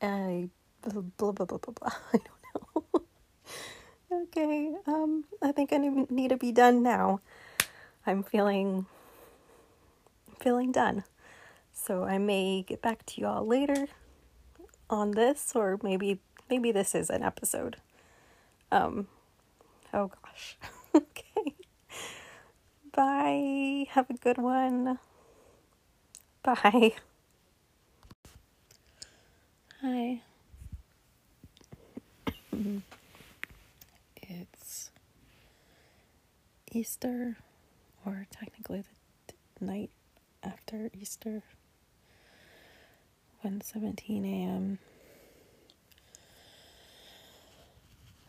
I 0.00 0.48
blah 0.90 1.32
blah 1.32 1.46
blah 1.46 1.58
blah 1.58 1.74
blah. 1.74 1.92
I 2.12 2.18
don't 2.18 2.84
know. 2.94 3.02
okay. 4.24 4.74
Um, 4.86 5.24
I 5.42 5.52
think 5.52 5.72
I 5.72 5.78
need 5.78 6.28
to 6.28 6.36
be 6.36 6.52
done 6.52 6.82
now. 6.82 7.20
I'm 8.06 8.22
feeling 8.22 8.86
feeling 10.40 10.72
done. 10.72 11.04
So 11.72 12.04
I 12.04 12.18
may 12.18 12.62
get 12.62 12.82
back 12.82 13.04
to 13.06 13.20
you 13.20 13.26
all 13.26 13.46
later 13.46 13.88
on 14.90 15.12
this, 15.12 15.52
or 15.54 15.78
maybe 15.82 16.20
maybe 16.50 16.72
this 16.72 16.94
is 16.94 17.10
an 17.10 17.22
episode. 17.22 17.76
Um. 18.70 19.08
Oh 19.92 20.10
gosh. 20.22 20.56
okay. 20.94 21.54
Bye. 22.92 23.86
Have 23.90 24.10
a 24.10 24.14
good 24.14 24.38
one. 24.38 24.98
Bye. 26.42 26.94
Hi. 29.82 30.22
Mm-hmm. 32.54 32.78
it's 34.16 34.90
Easter, 36.70 37.36
or 38.06 38.26
technically 38.30 38.80
the 38.82 39.32
t- 39.32 39.36
night 39.60 39.90
after 40.42 40.88
Easter, 41.00 41.42
1:17 43.44 44.24
a.m. 44.24 44.78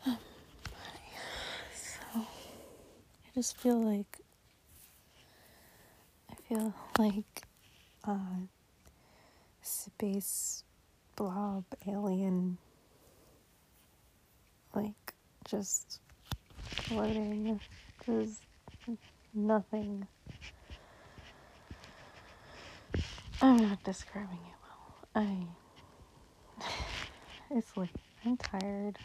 So 1.75 2.19
I 2.21 3.29
just 3.35 3.57
feel 3.57 3.79
like 3.81 4.21
I 6.31 6.35
feel 6.47 6.73
like 6.97 7.43
a 8.05 8.17
space 9.61 10.63
blob 11.15 11.63
alien 11.87 12.57
like 14.75 15.13
just 15.47 15.99
floating 16.67 17.59
there's 18.05 18.39
nothing 19.33 20.07
I'm 23.41 23.57
not 23.57 23.83
describing 23.83 24.39
it 24.47 24.55
well. 24.63 25.23
I 25.23 25.47
it's 27.51 27.75
late. 27.77 27.89
I'm 28.25 28.37
tired. 28.37 28.97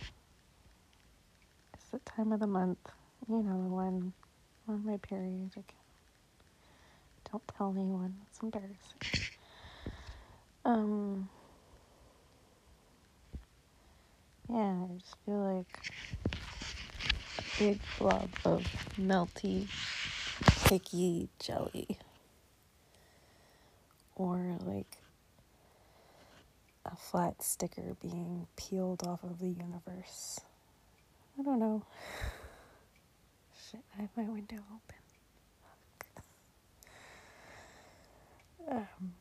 It's 1.74 1.84
the 1.92 1.98
time 2.00 2.32
of 2.32 2.40
the 2.40 2.46
month. 2.46 2.78
You 3.28 3.42
know 3.42 3.56
when 3.68 4.12
on 4.68 4.84
my 4.86 4.96
period. 4.98 5.50
Don't 7.30 7.42
tell 7.56 7.74
anyone. 7.76 8.14
It's 8.28 8.40
embarrassing. 8.42 9.30
Um 10.64 11.28
yeah, 14.52 14.82
I 14.82 14.98
just 14.98 15.16
feel 15.24 15.36
like 15.36 15.92
a 17.38 17.58
big 17.58 17.80
blob 17.98 18.28
of 18.44 18.64
melty, 18.98 19.68
sticky 20.52 21.28
jelly. 21.38 21.98
Or 24.16 24.56
like 24.64 24.98
a 26.84 26.96
flat 26.96 27.42
sticker 27.42 27.96
being 28.02 28.48
peeled 28.56 29.02
off 29.06 29.22
of 29.22 29.38
the 29.38 29.48
universe. 29.48 30.40
I 31.38 31.42
don't 31.42 31.60
know. 31.60 31.84
Shit, 33.70 33.80
I 33.96 34.02
have 34.02 34.10
my 34.16 34.24
window 34.24 34.56
open. 34.56 34.96
Um, 38.70 39.14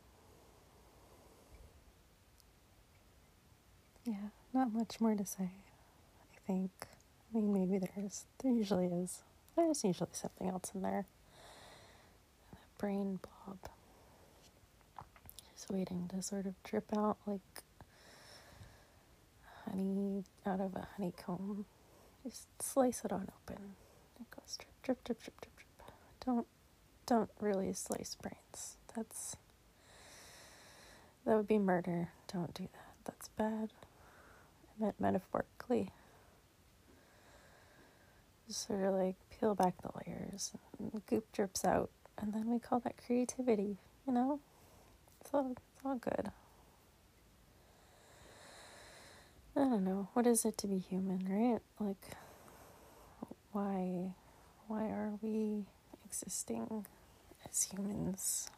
yeah, 4.05 4.13
not 4.53 4.73
much 4.73 4.99
more 4.99 5.15
to 5.15 5.25
say. 5.25 5.51
I 6.33 6.47
think. 6.47 6.71
I 6.81 7.37
mean, 7.37 7.53
maybe 7.53 7.77
there 7.77 8.05
is. 8.05 8.25
There 8.41 8.51
usually 8.51 8.87
is. 8.87 9.19
There's 9.55 9.83
usually 9.83 10.09
something 10.13 10.47
else 10.49 10.71
in 10.73 10.81
there. 10.81 11.05
A 12.53 12.57
brain 12.79 13.19
blob. 13.21 13.57
Just 15.53 15.69
waiting 15.71 16.09
to 16.13 16.21
sort 16.21 16.45
of 16.45 16.61
drip 16.63 16.85
out 16.97 17.17
like 17.27 17.63
honey 19.65 20.23
out 20.45 20.59
of 20.59 20.75
a 20.75 20.87
honeycomb. 20.95 21.65
Just 22.23 22.47
slice 22.61 23.03
it 23.05 23.11
on 23.11 23.27
open. 23.43 23.75
It 24.19 24.27
goes 24.31 24.57
drip, 24.57 24.73
drip, 24.83 25.03
drip, 25.03 25.21
drip, 25.21 25.41
drip, 25.41 25.55
drip. 25.55 25.91
Don't, 26.25 26.47
don't 27.05 27.29
really 27.39 27.73
slice 27.73 28.15
brains. 28.15 28.77
That's 28.95 29.35
that 31.25 31.35
would 31.35 31.47
be 31.47 31.59
murder. 31.59 32.09
Don't 32.31 32.53
do 32.53 32.63
that. 32.63 32.95
That's 33.05 33.27
bad. 33.29 33.69
Meant 34.80 34.99
metaphorically. 34.99 35.91
Sort 38.47 38.84
of 38.84 38.95
like 38.95 39.15
peel 39.30 39.53
back 39.53 39.75
the 39.82 39.89
layers, 40.07 40.53
and 40.80 41.05
goop 41.05 41.32
drips 41.32 41.63
out, 41.63 41.91
and 42.17 42.34
then 42.34 42.49
we 42.49 42.57
call 42.57 42.80
that 42.80 42.95
creativity. 43.05 43.77
You 44.07 44.13
know, 44.13 44.39
it's 45.21 45.30
all 45.34 45.51
it's 45.51 45.86
all 45.86 45.95
good. 45.95 46.32
I 49.55 49.59
don't 49.61 49.84
know. 49.84 50.07
What 50.13 50.25
is 50.25 50.45
it 50.45 50.57
to 50.59 50.67
be 50.67 50.77
human, 50.80 51.27
right? 51.30 51.59
Like, 51.80 52.13
why, 53.51 54.13
why 54.67 54.84
are 54.86 55.13
we 55.21 55.65
existing 56.05 56.86
as 57.49 57.63
humans? 57.63 58.49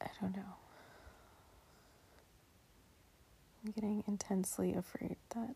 I 0.00 0.06
don't 0.20 0.34
know. 0.36 0.63
I'm 3.64 3.70
getting 3.72 4.04
intensely 4.06 4.74
afraid 4.74 5.16
that 5.34 5.54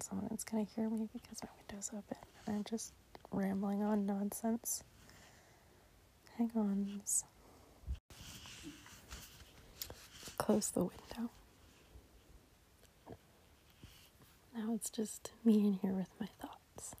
someone 0.00 0.30
is 0.32 0.44
going 0.44 0.66
to 0.66 0.72
hear 0.72 0.88
me 0.90 1.08
because 1.12 1.42
my 1.42 1.48
window's 1.56 1.90
open 1.90 2.16
and 2.46 2.56
I'm 2.56 2.64
just 2.64 2.92
rambling 3.30 3.82
on 3.82 4.06
nonsense. 4.06 4.82
Hang 6.36 6.50
on. 6.56 7.00
Close 10.38 10.70
the 10.70 10.80
window. 10.80 11.30
Now 14.56 14.74
it's 14.74 14.90
just 14.90 15.32
me 15.44 15.58
in 15.58 15.72
here 15.82 15.92
with 15.92 16.08
my 16.20 16.28
thoughts. 16.40 16.94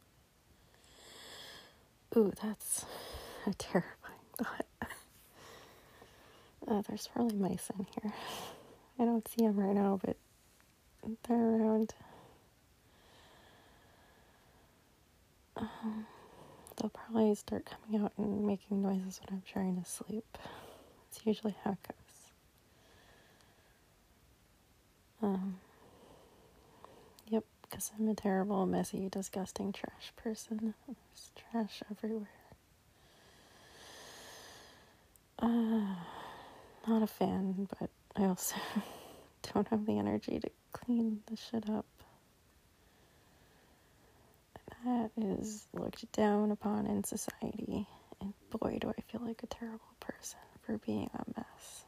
Ooh, 2.16 2.32
that's 2.42 2.84
a 3.46 3.52
terrifying 3.58 4.20
thought. 4.38 4.66
Uh, 6.68 6.82
there's 6.88 7.06
probably 7.06 7.36
mice 7.36 7.70
in 7.78 7.86
here. 8.02 8.12
I 8.98 9.04
don't 9.04 9.26
see 9.28 9.44
them 9.44 9.58
right 9.58 9.74
now, 9.74 10.00
but 10.02 10.16
they're 11.28 11.36
around. 11.36 11.94
Um, 15.56 16.06
they'll 16.76 16.90
probably 16.90 17.34
start 17.34 17.66
coming 17.66 18.02
out 18.02 18.12
and 18.16 18.46
making 18.46 18.82
noises 18.82 19.20
when 19.20 19.38
I'm 19.38 19.42
trying 19.50 19.82
to 19.82 19.88
sleep. 19.88 20.38
It's 21.10 21.20
usually 21.24 21.56
how 21.64 21.72
it 21.72 21.78
goes. 21.82 22.32
Um, 25.22 25.58
yep, 27.28 27.44
because 27.62 27.90
I'm 27.98 28.08
a 28.08 28.14
terrible, 28.14 28.66
messy, 28.66 29.08
disgusting 29.08 29.72
trash 29.72 30.12
person. 30.16 30.74
There's 30.86 31.30
trash 31.50 31.82
everywhere. 31.90 32.28
Uh, 35.38 35.96
not 36.86 37.02
a 37.02 37.06
fan, 37.06 37.68
but 37.78 37.90
I 38.18 38.24
also 38.24 38.56
don't 39.54 39.68
have 39.68 39.84
the 39.86 39.98
energy 39.98 40.38
to 40.40 40.50
clean 40.72 41.20
the 41.26 41.36
shit 41.36 41.68
up. 41.68 41.86
And 44.84 44.86
that 44.86 45.10
is 45.22 45.66
looked 45.72 46.10
down 46.12 46.50
upon 46.50 46.86
in 46.86 47.04
society. 47.04 47.86
And 48.20 48.32
boy, 48.50 48.78
do 48.80 48.88
I 48.96 49.00
feel 49.10 49.20
like 49.24 49.42
a 49.42 49.46
terrible 49.46 49.94
person 50.00 50.38
for 50.62 50.78
being 50.78 51.10
a 51.14 51.38
mess. 51.38 51.84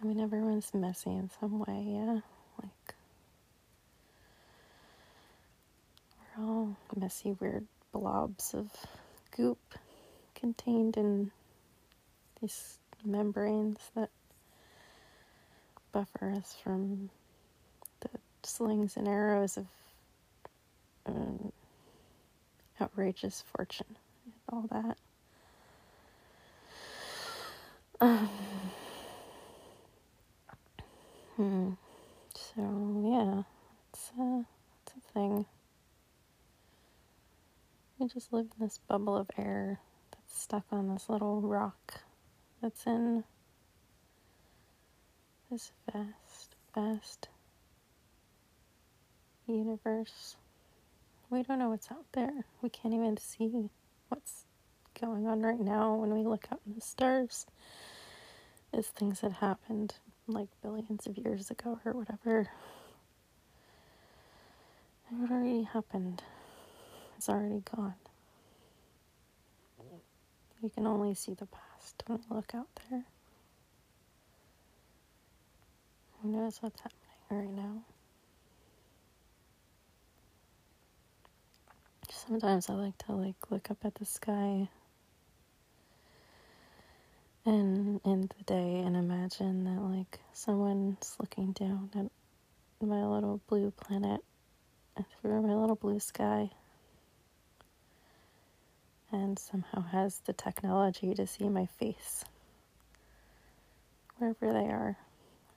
I 0.00 0.06
mean, 0.06 0.20
everyone's 0.20 0.72
messy 0.74 1.10
in 1.10 1.30
some 1.40 1.60
way, 1.60 1.84
yeah? 1.88 2.20
Like, 2.60 2.94
we're 6.36 6.44
all 6.44 6.76
messy, 6.96 7.32
weird 7.40 7.66
blobs 7.92 8.54
of 8.54 8.70
goop 9.36 9.58
contained 10.34 10.96
in 10.96 11.30
these 12.40 12.78
membranes 13.04 13.78
that 13.94 14.10
buffer 15.92 16.32
us 16.36 16.56
from 16.62 17.10
the 18.00 18.08
slings 18.42 18.96
and 18.96 19.06
arrows 19.06 19.56
of 19.56 19.66
um, 21.06 21.52
outrageous 22.80 23.44
fortune 23.54 23.96
and 24.24 24.34
all 24.50 24.66
that. 24.70 24.96
Um, 28.00 28.28
hmm. 31.36 31.70
So 32.34 33.02
yeah, 33.04 33.42
it's 33.92 34.10
a, 34.18 34.44
it's 34.84 34.94
a 34.96 35.12
thing. 35.12 35.46
We 37.98 38.08
just 38.08 38.32
live 38.32 38.46
in 38.58 38.66
this 38.66 38.80
bubble 38.88 39.16
of 39.16 39.30
air 39.38 39.78
that's 40.10 40.40
stuck 40.42 40.64
on 40.72 40.88
this 40.92 41.08
little 41.08 41.40
rock 41.40 42.02
that's 42.62 42.86
in 42.86 43.24
this 45.50 45.72
vast, 45.92 46.54
vast 46.74 47.28
universe. 49.48 50.36
We 51.28 51.42
don't 51.42 51.58
know 51.58 51.70
what's 51.70 51.90
out 51.90 52.06
there. 52.12 52.44
We 52.62 52.68
can't 52.68 52.94
even 52.94 53.16
see 53.16 53.68
what's 54.08 54.44
going 55.00 55.26
on 55.26 55.42
right 55.42 55.58
now 55.58 55.94
when 55.96 56.14
we 56.14 56.22
look 56.24 56.46
out 56.52 56.60
in 56.64 56.74
the 56.74 56.80
stars. 56.80 57.46
It's 58.72 58.88
things 58.88 59.20
that 59.22 59.32
happened 59.32 59.94
like 60.28 60.48
billions 60.62 61.06
of 61.08 61.18
years 61.18 61.50
ago 61.50 61.80
or 61.84 61.92
whatever. 61.92 62.48
It 65.10 65.30
already 65.30 65.64
happened. 65.64 66.22
It's 67.16 67.28
already 67.28 67.62
gone. 67.76 67.94
You 70.62 70.70
can 70.70 70.86
only 70.86 71.14
see 71.14 71.34
the 71.34 71.46
past 71.46 71.71
when 72.06 72.20
we 72.28 72.36
look 72.36 72.54
out 72.54 72.68
there. 72.90 73.04
Who 76.22 76.28
knows 76.30 76.58
what's 76.62 76.80
happening 76.80 77.00
right 77.30 77.50
now? 77.56 77.82
sometimes 82.26 82.70
I 82.70 82.74
like 82.74 82.98
to 83.06 83.12
like 83.12 83.50
look 83.50 83.70
up 83.70 83.78
at 83.84 83.96
the 83.96 84.04
sky 84.04 84.68
and 87.44 88.00
end 88.04 88.32
the 88.38 88.44
day 88.44 88.80
and 88.84 88.96
imagine 88.96 89.64
that 89.64 89.80
like 89.80 90.20
someone's 90.32 91.16
looking 91.18 91.52
down 91.52 91.90
at 91.96 92.86
my 92.86 93.04
little 93.04 93.40
blue 93.48 93.72
planet 93.72 94.20
and 94.96 95.04
through 95.20 95.42
my 95.42 95.54
little 95.54 95.74
blue 95.74 95.98
sky 95.98 96.50
and 99.12 99.38
somehow 99.38 99.82
has 99.82 100.20
the 100.24 100.32
technology 100.32 101.14
to 101.14 101.26
see 101.26 101.48
my 101.48 101.66
face 101.66 102.24
wherever 104.18 104.52
they 104.52 104.70
are. 104.70 104.96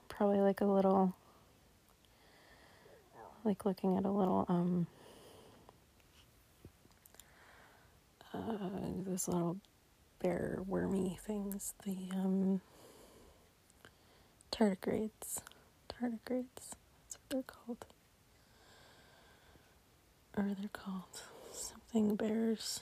Probably 0.09 0.39
like 0.39 0.61
a 0.61 0.65
little 0.65 1.13
like 3.43 3.65
looking 3.65 3.97
at 3.97 4.05
a 4.05 4.11
little 4.11 4.45
um 4.49 4.87
uh, 8.33 8.39
those 9.05 9.27
little 9.27 9.57
bear 10.19 10.59
wormy 10.67 11.17
things, 11.25 11.73
the 11.85 11.95
um 12.15 12.61
tardigrades. 14.51 15.39
Tardigrades. 15.89 16.73
That's 17.03 17.17
what 17.17 17.29
they're 17.29 17.43
called. 17.43 17.85
Or 20.37 20.55
they're 20.59 20.69
called 20.73 21.21
something 21.51 22.15
bears. 22.15 22.81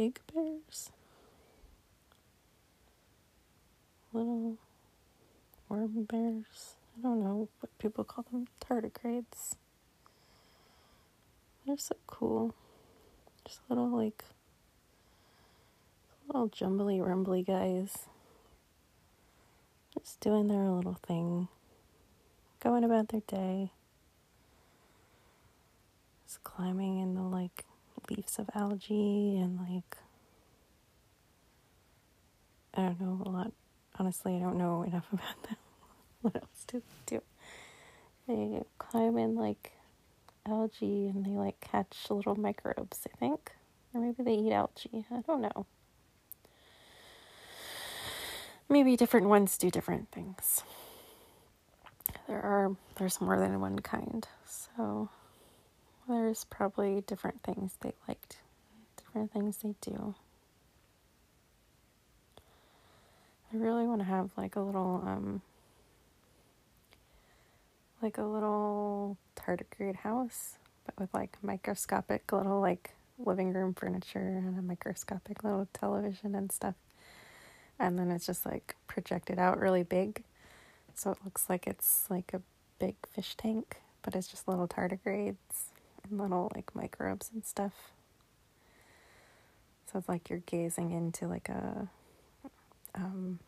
Pig 0.00 0.18
bears? 0.32 0.88
Little 4.14 4.56
worm 5.68 6.04
bears. 6.04 6.76
I 6.98 7.02
don't 7.02 7.22
know 7.22 7.50
what 7.60 7.78
people 7.78 8.04
call 8.04 8.24
them. 8.32 8.46
Tardigrades. 8.64 9.56
They're 11.66 11.76
so 11.76 11.96
cool. 12.06 12.54
Just 13.46 13.60
little 13.68 13.94
like 13.94 14.24
little 16.28 16.48
jumbly 16.48 16.98
rumbly 16.98 17.42
guys. 17.42 18.06
Just 19.98 20.18
doing 20.20 20.48
their 20.48 20.70
little 20.70 20.96
thing. 21.06 21.48
Going 22.60 22.84
about 22.84 23.08
their 23.08 23.20
day. 23.26 23.70
Just 26.26 26.42
climbing 26.42 27.00
in 27.00 27.14
the 27.14 27.20
like 27.20 27.66
leaves 28.10 28.38
of 28.38 28.50
algae 28.54 29.38
and 29.38 29.58
like 29.68 29.96
I 32.74 32.82
don't 32.82 33.00
know 33.00 33.22
a 33.24 33.28
lot. 33.28 33.52
Honestly, 33.98 34.36
I 34.36 34.38
don't 34.38 34.56
know 34.56 34.82
enough 34.82 35.06
about 35.12 35.42
them. 35.44 35.56
what 36.22 36.36
else 36.36 36.64
do 36.66 36.78
they 36.78 37.16
do? 37.16 37.22
They 38.28 38.62
climb 38.78 39.18
in 39.18 39.34
like 39.34 39.72
algae 40.46 41.06
and 41.08 41.24
they 41.24 41.30
like 41.30 41.60
catch 41.60 42.06
little 42.10 42.36
microbes, 42.38 43.06
I 43.12 43.16
think. 43.16 43.52
Or 43.92 44.00
maybe 44.00 44.22
they 44.22 44.34
eat 44.34 44.52
algae. 44.52 45.04
I 45.10 45.20
don't 45.26 45.40
know. 45.42 45.66
Maybe 48.68 48.96
different 48.96 49.28
ones 49.28 49.58
do 49.58 49.68
different 49.68 50.12
things. 50.12 50.62
There 52.28 52.40
are 52.40 52.76
there's 52.96 53.20
more 53.20 53.38
than 53.38 53.60
one 53.60 53.80
kind. 53.80 54.26
So 54.46 55.08
there's 56.10 56.44
probably 56.44 57.02
different 57.06 57.42
things 57.42 57.76
they 57.80 57.92
liked, 58.08 58.38
different 58.96 59.32
things 59.32 59.58
they 59.58 59.74
do. 59.80 60.14
I 63.52 63.56
really 63.56 63.86
want 63.86 64.00
to 64.00 64.04
have 64.06 64.30
like 64.36 64.56
a 64.56 64.60
little 64.60 65.02
um 65.04 65.42
like 68.02 68.18
a 68.18 68.22
little 68.22 69.16
tardigrade 69.36 69.96
house, 69.96 70.56
but 70.86 70.98
with 70.98 71.12
like 71.12 71.36
microscopic 71.42 72.32
little 72.32 72.60
like 72.60 72.94
living 73.18 73.52
room 73.52 73.74
furniture 73.74 74.18
and 74.18 74.58
a 74.58 74.62
microscopic 74.62 75.44
little 75.44 75.68
television 75.72 76.34
and 76.34 76.50
stuff. 76.50 76.74
And 77.78 77.98
then 77.98 78.10
it's 78.10 78.26
just 78.26 78.46
like 78.46 78.76
projected 78.86 79.38
out 79.38 79.58
really 79.58 79.82
big. 79.82 80.22
So 80.94 81.10
it 81.10 81.18
looks 81.24 81.48
like 81.48 81.66
it's 81.66 82.04
like 82.10 82.32
a 82.34 82.42
big 82.78 82.94
fish 83.12 83.34
tank, 83.36 83.80
but 84.02 84.14
it's 84.14 84.28
just 84.28 84.48
little 84.48 84.68
tardigrades 84.68 85.69
little 86.10 86.50
like 86.54 86.74
microbes 86.74 87.30
and 87.32 87.44
stuff. 87.44 87.92
So 89.90 89.98
it's 89.98 90.08
like 90.08 90.30
you're 90.30 90.42
gazing 90.46 90.92
into 90.92 91.26
like 91.26 91.48
a 91.48 91.88
um 92.94 93.38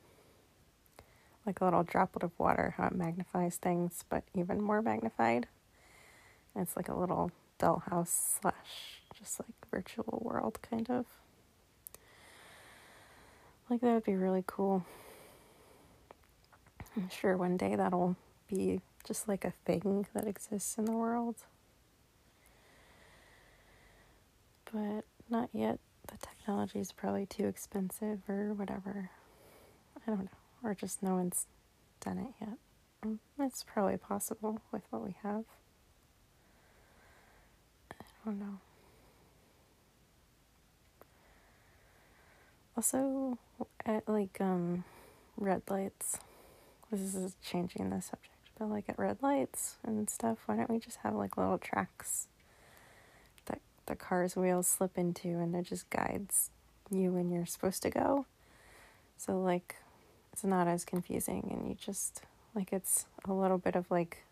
like 1.46 1.60
a 1.60 1.64
little 1.64 1.82
droplet 1.82 2.22
of 2.22 2.38
water, 2.38 2.74
how 2.76 2.86
it 2.86 2.94
magnifies 2.94 3.56
things, 3.56 4.04
but 4.08 4.24
even 4.34 4.60
more 4.60 4.80
magnified. 4.80 5.48
And 6.54 6.62
it's 6.62 6.76
like 6.76 6.88
a 6.88 6.94
little 6.94 7.32
dollhouse 7.58 8.38
slash 8.40 9.02
just 9.18 9.40
like 9.40 9.54
virtual 9.70 10.20
world 10.24 10.58
kind 10.62 10.88
of. 10.90 11.06
Like 13.68 13.80
that 13.80 13.94
would 13.94 14.04
be 14.04 14.14
really 14.14 14.44
cool. 14.46 14.84
I'm 16.96 17.08
sure 17.08 17.36
one 17.36 17.56
day 17.56 17.74
that'll 17.74 18.16
be 18.48 18.80
just 19.04 19.28
like 19.28 19.44
a 19.44 19.54
thing 19.64 20.06
that 20.14 20.26
exists 20.26 20.76
in 20.76 20.84
the 20.84 20.92
world. 20.92 21.36
But 24.72 25.04
not 25.28 25.50
yet. 25.52 25.78
The 26.08 26.16
technology 26.18 26.80
is 26.80 26.92
probably 26.92 27.26
too 27.26 27.46
expensive 27.46 28.20
or 28.28 28.52
whatever. 28.54 29.10
I 30.06 30.10
don't 30.10 30.24
know. 30.24 30.28
Or 30.64 30.74
just 30.74 31.02
no 31.02 31.14
one's 31.14 31.46
done 32.00 32.18
it 32.18 32.34
yet. 32.40 32.58
Mm, 33.04 33.18
It's 33.40 33.64
probably 33.64 33.96
possible 33.96 34.60
with 34.72 34.82
what 34.90 35.02
we 35.04 35.16
have. 35.22 35.44
I 37.92 38.04
don't 38.24 38.38
know. 38.40 38.58
Also, 42.76 43.38
at 43.84 44.08
like 44.08 44.40
um, 44.40 44.84
red 45.36 45.62
lights. 45.68 46.18
This 46.90 47.14
is 47.14 47.36
changing 47.42 47.90
the 47.90 48.02
subject, 48.02 48.36
but 48.58 48.68
like 48.68 48.88
at 48.88 48.98
red 48.98 49.18
lights 49.22 49.76
and 49.84 50.08
stuff, 50.10 50.38
why 50.46 50.56
don't 50.56 50.70
we 50.70 50.78
just 50.78 50.98
have 50.98 51.14
like 51.14 51.36
little 51.38 51.58
tracks 51.58 52.28
the 53.86 53.96
car's 53.96 54.36
wheels 54.36 54.66
slip 54.66 54.96
into 54.98 55.28
and 55.28 55.54
it 55.54 55.64
just 55.64 55.88
guides 55.90 56.50
you 56.90 57.12
when 57.12 57.30
you're 57.30 57.46
supposed 57.46 57.82
to 57.82 57.90
go? 57.90 58.26
So, 59.16 59.40
like, 59.40 59.76
it's 60.32 60.44
not 60.44 60.68
as 60.68 60.84
confusing 60.84 61.48
and 61.50 61.68
you 61.68 61.74
just, 61.74 62.22
like, 62.54 62.72
it's 62.72 63.06
a 63.24 63.32
little 63.32 63.58
bit 63.58 63.76
of 63.76 63.90
like 63.90 64.24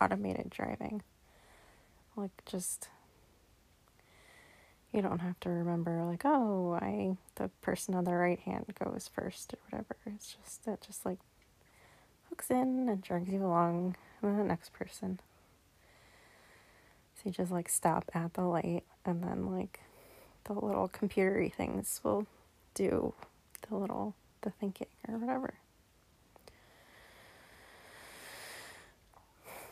automated 0.00 0.50
driving. 0.50 1.02
Like, 2.16 2.44
just 2.46 2.88
you 4.92 5.02
don't 5.02 5.20
have 5.20 5.38
to 5.40 5.50
remember 5.50 6.02
like 6.04 6.22
oh 6.24 6.78
i 6.80 7.16
the 7.36 7.48
person 7.60 7.94
on 7.94 8.04
the 8.04 8.14
right 8.14 8.40
hand 8.40 8.64
goes 8.82 9.10
first 9.12 9.52
or 9.54 9.58
whatever 9.68 9.96
it's 10.06 10.36
just 10.42 10.66
it 10.66 10.82
just 10.86 11.04
like 11.04 11.18
hooks 12.28 12.50
in 12.50 12.88
and 12.88 13.02
drags 13.02 13.30
you 13.30 13.44
along 13.44 13.96
and 14.22 14.30
then 14.30 14.38
the 14.38 14.44
next 14.44 14.72
person 14.72 15.20
so 17.14 17.22
you 17.24 17.30
just 17.30 17.52
like 17.52 17.68
stop 17.68 18.10
at 18.14 18.34
the 18.34 18.42
light 18.42 18.84
and 19.08 19.22
then 19.22 19.46
like 19.46 19.80
the 20.44 20.52
little 20.52 20.88
computery 20.88 21.52
things 21.52 22.00
will 22.04 22.26
do 22.74 23.14
the 23.68 23.74
little 23.76 24.14
the 24.42 24.50
thinking 24.50 24.86
or 25.08 25.16
whatever. 25.18 25.54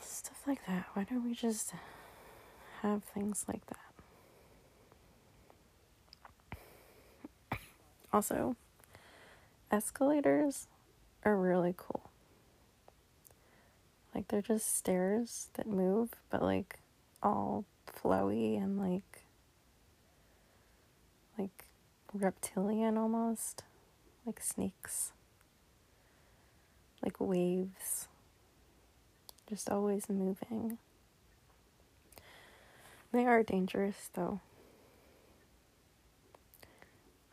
Stuff 0.01 0.43
like 0.47 0.67
that. 0.67 0.87
Why 0.95 1.05
don't 1.05 1.25
we 1.25 1.35
just 1.35 1.75
have 2.81 3.05
things 3.05 3.45
like 3.47 3.63
that? 3.67 3.79
Also, 8.13 8.57
escalators 9.71 10.67
are 11.25 11.37
really 11.37 11.75
cool. 11.77 12.09
Like 14.15 14.29
they're 14.29 14.41
just 14.41 14.75
stairs 14.75 15.49
that 15.55 15.67
move, 15.67 16.11
but 16.31 16.43
like 16.43 16.79
all 17.23 17.67
flowy 17.87 18.57
and 18.57 18.79
like 18.79 19.16
like 21.39 21.67
reptilian 22.13 22.97
almost, 22.97 23.63
like 24.25 24.41
snakes. 24.41 25.13
Like 27.03 27.21
waves. 27.21 28.09
Just 29.49 29.71
always 29.71 30.09
moving. 30.09 30.79
They 33.13 33.27
are 33.27 33.43
dangerous 33.43 34.11
though. 34.15 34.41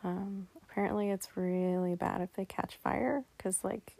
Um, 0.03 0.47
apparently, 0.61 1.09
it's 1.09 1.29
really 1.35 1.95
bad 1.95 2.21
if 2.21 2.33
they 2.33 2.45
catch 2.45 2.75
fire 2.75 3.23
because, 3.37 3.63
like, 3.63 3.95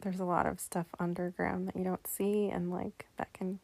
there's 0.00 0.20
a 0.20 0.24
lot 0.24 0.46
of 0.46 0.60
stuff 0.60 0.86
underground 0.98 1.68
that 1.68 1.76
you 1.76 1.84
don't 1.84 2.06
see, 2.06 2.48
and 2.48 2.70
like 2.70 3.06
that 3.18 3.32
can 3.32 3.58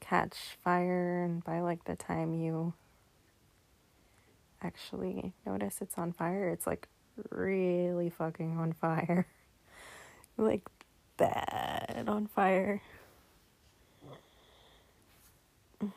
catch 0.00 0.36
fire. 0.62 1.24
And 1.24 1.42
by 1.42 1.60
like 1.60 1.84
the 1.84 1.96
time 1.96 2.34
you 2.34 2.74
actually 4.62 5.32
notice 5.44 5.78
it's 5.80 5.98
on 5.98 6.12
fire, 6.12 6.48
it's 6.48 6.66
like 6.66 6.88
really 7.30 8.10
fucking 8.10 8.58
on 8.58 8.72
fire. 8.72 9.26
like 10.36 10.62
bad 11.16 12.04
on 12.08 12.26
fire. 12.26 12.82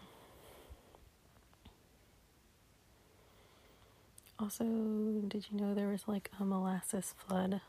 Also, 4.41 4.64
did 5.28 5.47
you 5.51 5.60
know 5.60 5.74
there 5.74 5.89
was 5.89 6.07
like 6.07 6.32
a 6.39 6.45
molasses 6.45 7.14
flood 7.18 7.60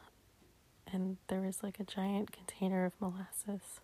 and 0.93 1.17
there 1.27 1.41
was 1.41 1.65
like 1.65 1.81
a 1.81 1.85
giant 1.85 2.31
container 2.31 2.85
of 2.85 2.93
molasses? 3.01 3.81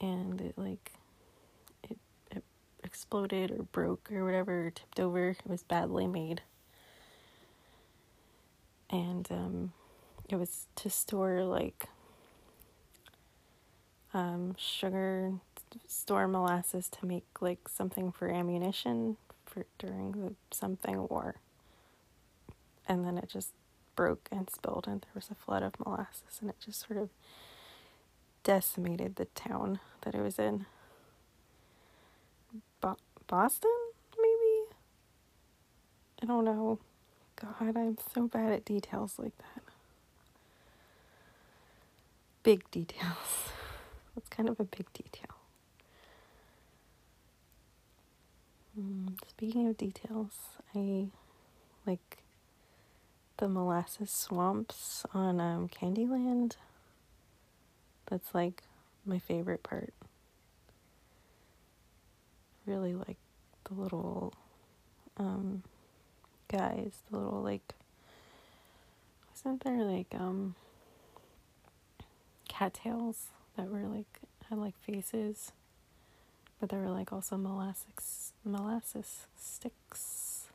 And 0.00 0.40
it 0.40 0.54
like 0.56 0.92
exploded 2.94 3.50
or 3.50 3.64
broke 3.64 4.08
or 4.12 4.24
whatever 4.24 4.66
or 4.66 4.70
tipped 4.70 5.00
over 5.00 5.30
it 5.30 5.40
was 5.48 5.64
badly 5.64 6.06
made. 6.06 6.42
And 8.88 9.26
um, 9.32 9.72
it 10.28 10.36
was 10.36 10.66
to 10.76 10.88
store 10.88 11.42
like 11.42 11.88
um, 14.12 14.54
sugar 14.56 15.32
store 15.88 16.28
molasses 16.28 16.88
to 16.88 17.04
make 17.04 17.26
like 17.40 17.68
something 17.68 18.12
for 18.12 18.30
ammunition 18.30 19.16
for 19.44 19.66
during 19.76 20.12
the 20.12 20.34
something 20.52 21.08
war. 21.08 21.34
And 22.86 23.04
then 23.04 23.18
it 23.18 23.28
just 23.28 23.50
broke 23.96 24.28
and 24.30 24.48
spilled 24.48 24.86
and 24.86 25.00
there 25.00 25.10
was 25.16 25.30
a 25.32 25.34
flood 25.34 25.64
of 25.64 25.72
molasses 25.84 26.38
and 26.40 26.48
it 26.48 26.56
just 26.64 26.86
sort 26.86 27.00
of 27.00 27.08
decimated 28.44 29.16
the 29.16 29.24
town 29.24 29.80
that 30.02 30.14
it 30.14 30.20
was 30.20 30.38
in 30.38 30.66
boston 33.34 33.72
maybe? 34.16 34.76
I 36.22 36.26
don't 36.26 36.44
know. 36.44 36.78
God 37.34 37.76
i'm 37.76 37.98
so 38.14 38.28
bad 38.28 38.52
at 38.52 38.64
details 38.64 39.18
like 39.18 39.36
that. 39.38 39.62
Big 42.44 42.70
details. 42.70 43.50
That's 44.14 44.28
kind 44.28 44.48
of 44.48 44.60
a 44.60 44.64
big 44.64 44.86
detail. 44.92 45.34
Mm, 48.78 49.14
speaking 49.28 49.66
of 49.66 49.76
details, 49.76 50.34
I 50.72 51.08
like 51.84 52.18
the 53.38 53.48
molasses 53.48 54.12
swamps 54.12 55.04
on 55.12 55.40
um, 55.40 55.68
Candyland. 55.68 56.52
That's 58.06 58.32
like 58.32 58.62
my 59.04 59.18
favorite 59.18 59.64
part. 59.64 59.92
Really 62.64 62.94
like 62.94 63.16
the 63.64 63.74
little 63.74 64.32
um, 65.16 65.62
guys, 66.48 66.92
the 67.10 67.18
little 67.18 67.42
like 67.42 67.74
wasn't 69.30 69.62
there 69.64 69.82
like 69.82 70.14
um 70.18 70.54
cattails 72.48 73.28
that 73.56 73.68
were 73.68 73.86
like 73.86 74.06
had 74.48 74.58
like 74.58 74.74
faces, 74.80 75.52
but 76.60 76.68
there 76.68 76.80
were 76.80 76.90
like 76.90 77.12
also 77.12 77.36
molasses 77.36 78.32
molasses 78.44 79.26
sticks. 79.36 80.48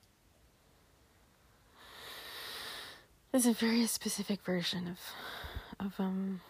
There's 3.32 3.45
a 3.45 3.53
very 3.53 3.86
specific 3.86 4.41
version 4.43 4.88
of 4.88 5.86
of 5.86 5.99
um 5.99 6.41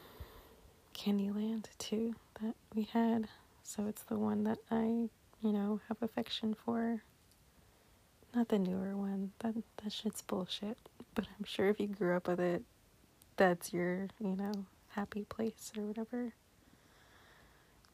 Candyland 0.93 1.65
too 1.77 2.15
that 2.41 2.55
we 2.75 2.83
had. 2.83 3.27
So 3.63 3.85
it's 3.87 4.03
the 4.03 4.17
one 4.17 4.43
that 4.45 4.57
I, 4.71 5.09
you 5.43 5.51
know, 5.51 5.79
have 5.87 5.97
affection 6.01 6.55
for. 6.65 7.01
Not 8.35 8.49
the 8.49 8.59
newer 8.59 8.95
one. 8.95 9.31
That 9.39 9.55
that 9.83 9.91
shit's 9.91 10.21
bullshit. 10.21 10.77
But 11.15 11.25
I'm 11.37 11.45
sure 11.45 11.69
if 11.69 11.79
you 11.79 11.87
grew 11.87 12.15
up 12.15 12.27
with 12.27 12.39
it, 12.39 12.63
that's 13.37 13.73
your, 13.73 14.07
you 14.19 14.35
know, 14.35 14.51
happy 14.89 15.25
place 15.27 15.71
or 15.77 15.83
whatever. 15.83 16.33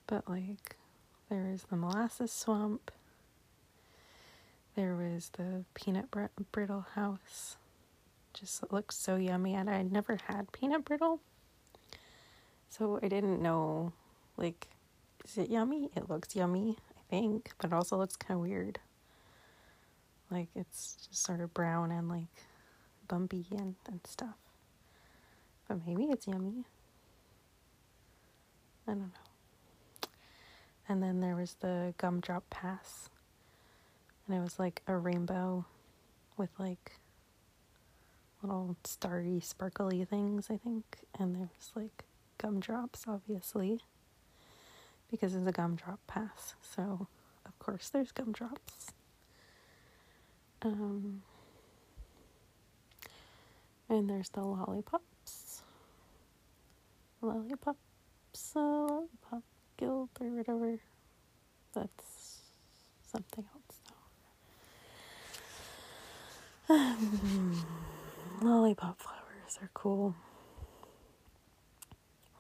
But 0.08 0.30
like 0.30 0.76
there 1.30 1.44
was 1.52 1.64
the 1.64 1.76
molasses 1.76 2.32
swamp. 2.32 2.92
There 4.76 4.96
was 4.96 5.30
the 5.38 5.64
peanut 5.74 6.12
br- 6.12 6.26
brittle 6.52 6.86
house. 6.96 7.56
Just 8.34 8.72
looks 8.72 8.98
so 8.98 9.16
yummy, 9.16 9.54
and 9.56 9.70
I 9.70 9.78
had 9.78 9.92
never 9.92 10.20
had 10.28 10.52
peanut 10.52 10.84
brittle, 10.84 11.22
so 12.70 13.00
I 13.02 13.08
didn't 13.08 13.42
know. 13.42 13.94
Like, 14.36 14.68
is 15.24 15.38
it 15.38 15.50
yummy? 15.50 15.90
It 15.96 16.10
looks 16.10 16.36
yummy, 16.36 16.76
But 17.22 17.72
it 17.72 17.74
also 17.74 17.98
looks 17.98 18.16
kind 18.16 18.38
of 18.38 18.42
weird. 18.42 18.80
Like 20.30 20.50
it's 20.56 21.08
just 21.08 21.26
sort 21.26 21.42
of 21.42 21.54
brown 21.54 21.92
and 21.92 22.10
like 22.10 22.28
bumpy 23.08 23.46
and, 23.52 23.76
and 23.88 24.00
stuff. 24.06 24.36
But 25.68 25.86
maybe 25.86 26.06
it's 26.06 26.28
yummy. 26.28 26.66
I 28.88 28.92
don't 28.92 29.00
know. 29.00 30.08
And 30.88 31.02
then 31.02 31.20
there 31.20 31.36
was 31.36 31.56
the 31.62 31.94
gumdrop 31.98 32.50
pass. 32.50 33.10
And 34.28 34.38
it 34.38 34.42
was 34.42 34.60
like 34.60 34.82
a 34.88 34.96
rainbow 34.96 35.66
with 36.38 36.50
like 36.60 37.00
little 38.42 38.76
starry, 38.84 39.40
sparkly 39.40 40.04
things, 40.06 40.48
I 40.50 40.58
think. 40.58 40.84
And 41.18 41.36
there 41.36 41.50
was 41.58 41.72
like 41.76 42.04
gumdrops, 42.38 43.06
obviously, 43.08 43.82
because 45.16 45.36
it's 45.36 45.48
a 45.48 45.52
gumdrop 45.52 46.00
pass. 46.08 46.56
So, 46.62 47.08
of 47.46 47.60
course, 47.60 47.90
there's 47.90 48.12
gumdrops. 48.12 48.92
Um, 50.62 51.22
and 53.90 54.10
there's 54.10 54.30
the 54.30 54.42
lollipops. 54.42 55.62
Lollipops, 57.22 58.56
uh, 58.56 58.60
lollipop 58.60 59.44
guild 59.78 60.10
or 60.20 60.28
whatever. 60.28 60.80
That's 61.74 62.42
something 63.12 63.46
else 63.54 63.80
though. 66.68 66.76
Um, 66.76 67.66
lollipop 68.42 69.00
flowers 69.02 69.58
are 69.62 69.70
cool. 69.74 70.16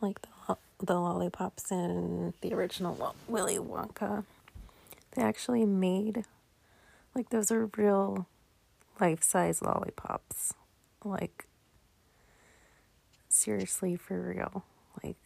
Like 0.01 0.21
the 0.21 0.27
the 0.85 0.95
lollipops 0.95 1.71
in 1.71 2.33
the 2.41 2.53
original 2.53 3.15
Willy 3.27 3.57
Wonka. 3.57 4.23
They 5.11 5.21
actually 5.21 5.65
made 5.65 6.25
like 7.13 7.29
those 7.29 7.51
are 7.51 7.69
real 7.77 8.27
life 8.99 9.23
size 9.23 9.61
lollipops. 9.61 10.53
Like 11.03 11.47
seriously 13.29 13.95
for 13.95 14.19
real. 14.19 14.63
Like 15.03 15.17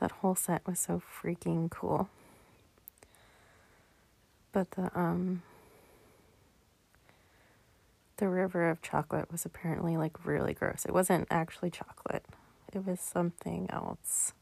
that 0.00 0.10
whole 0.12 0.34
set 0.34 0.66
was 0.66 0.78
so 0.78 1.02
freaking 1.22 1.70
cool. 1.70 2.08
But 4.52 4.72
the 4.72 4.90
um 4.98 5.42
the 8.18 8.28
river 8.28 8.68
of 8.68 8.82
chocolate 8.82 9.32
was 9.32 9.46
apparently 9.46 9.96
like 9.96 10.26
really 10.26 10.52
gross. 10.52 10.84
It 10.84 10.92
wasn't 10.92 11.26
actually 11.30 11.70
chocolate. 11.70 12.24
It 12.72 12.86
was 12.86 13.00
something 13.00 13.68
else. 13.70 14.32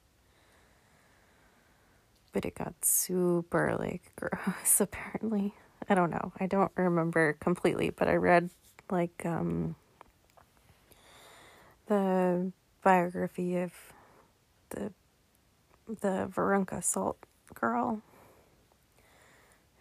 But 2.32 2.44
it 2.44 2.54
got 2.54 2.84
super 2.84 3.76
like 3.78 4.12
gross 4.16 4.80
apparently. 4.80 5.54
I 5.88 5.94
don't 5.94 6.10
know. 6.10 6.32
I 6.38 6.46
don't 6.46 6.72
remember 6.76 7.34
completely, 7.40 7.90
but 7.90 8.08
I 8.08 8.14
read 8.14 8.50
like 8.90 9.24
um 9.24 9.76
the 11.86 12.52
biography 12.82 13.56
of 13.56 13.72
the 14.70 14.92
the 15.86 16.30
Veruca 16.30 16.84
Salt 16.84 17.18
girl. 17.54 18.02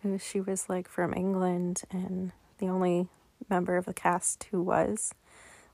Who 0.03 0.17
she 0.17 0.39
was 0.39 0.69
like 0.69 0.87
from 0.87 1.13
England 1.13 1.81
and 1.91 2.31
the 2.59 2.67
only 2.67 3.07
member 3.49 3.75
of 3.75 3.85
the 3.85 3.93
cast 3.93 4.45
who 4.51 4.61
was. 4.61 5.13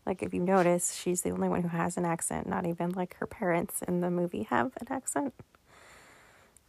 Like 0.05 0.21
if 0.21 0.33
you 0.33 0.41
notice, 0.41 0.93
she's 0.93 1.21
the 1.21 1.31
only 1.31 1.49
one 1.49 1.61
who 1.61 1.69
has 1.69 1.97
an 1.97 2.05
accent, 2.05 2.47
not 2.47 2.65
even 2.65 2.91
like 2.91 3.15
her 3.17 3.27
parents 3.27 3.81
in 3.87 4.01
the 4.01 4.11
movie 4.11 4.43
have 4.43 4.73
an 4.79 4.87
accent. 4.89 5.33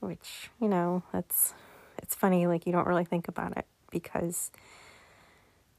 Which, 0.00 0.50
you 0.60 0.68
know, 0.68 1.02
that's 1.12 1.54
it's 1.98 2.14
funny, 2.14 2.46
like 2.46 2.66
you 2.66 2.72
don't 2.72 2.86
really 2.86 3.04
think 3.04 3.28
about 3.28 3.56
it 3.56 3.66
because 3.90 4.50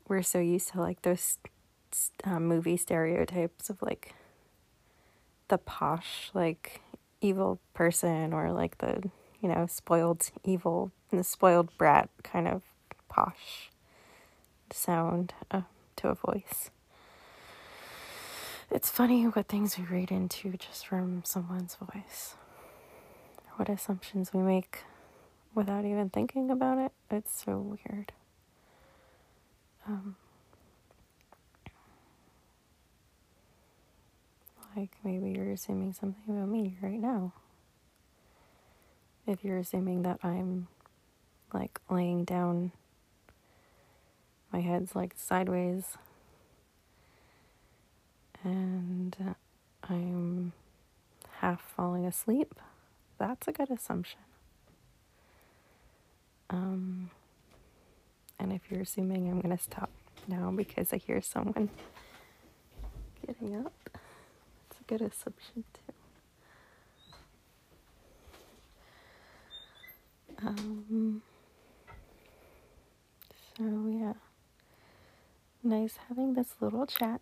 we're 0.07 0.23
so 0.23 0.39
used 0.39 0.69
to 0.69 0.81
like 0.81 1.01
those 1.01 1.37
um, 2.23 2.47
movie 2.47 2.77
stereotypes 2.77 3.69
of 3.69 3.81
like 3.81 4.13
the 5.47 5.57
posh 5.57 6.31
like 6.33 6.81
evil 7.21 7.59
person 7.73 8.33
or 8.33 8.51
like 8.51 8.77
the 8.79 9.09
you 9.41 9.47
know 9.47 9.65
spoiled 9.67 10.29
evil 10.43 10.91
the 11.11 11.23
spoiled 11.23 11.75
brat 11.77 12.09
kind 12.23 12.47
of 12.47 12.61
posh 13.09 13.69
sound 14.71 15.33
uh, 15.51 15.61
to 15.95 16.09
a 16.09 16.15
voice 16.15 16.71
it's 18.71 18.89
funny 18.89 19.23
what 19.25 19.47
things 19.47 19.77
we 19.77 19.85
read 19.85 20.11
into 20.11 20.51
just 20.57 20.87
from 20.87 21.23
someone's 21.23 21.75
voice 21.75 22.35
what 23.55 23.69
assumptions 23.69 24.33
we 24.33 24.41
make 24.41 24.83
without 25.53 25.85
even 25.85 26.09
thinking 26.09 26.49
about 26.51 26.77
it 26.77 26.91
it's 27.09 27.43
so 27.43 27.57
weird 27.57 28.11
um, 29.87 30.15
like 34.75 34.91
maybe 35.03 35.31
you're 35.31 35.51
assuming 35.51 35.93
something 35.93 36.23
about 36.27 36.49
me 36.49 36.77
right 36.81 36.99
now. 36.99 37.33
If 39.25 39.43
you're 39.43 39.57
assuming 39.57 40.03
that 40.03 40.19
I'm 40.23 40.67
like 41.53 41.79
laying 41.89 42.25
down 42.25 42.71
my 44.51 44.59
head's 44.61 44.95
like 44.95 45.13
sideways. 45.17 45.97
And 48.45 49.35
I'm 49.89 50.53
half 51.39 51.61
falling 51.75 52.05
asleep. 52.05 52.53
That's 53.17 53.47
a 53.47 53.51
good 53.51 53.71
assumption. 53.71 54.19
Um, 56.51 57.09
and 58.39 58.53
if 58.53 58.61
you're 58.69 58.81
assuming, 58.81 59.27
I'm 59.29 59.41
going 59.41 59.57
to 59.57 59.63
stop 59.63 59.89
now 60.27 60.51
because 60.55 60.93
I 60.93 60.97
hear 60.97 61.21
someone 61.23 61.69
getting 63.25 63.55
up. 63.55 63.73
That's 63.93 64.79
a 64.79 64.83
good 64.85 65.01
assumption, 65.01 65.63
too. 65.73 65.93
Um, 70.45 71.23
so, 73.57 73.63
yeah. 73.87 74.13
Nice 75.63 75.97
having 76.07 76.35
this 76.35 76.53
little 76.59 76.85
chat. 76.85 77.21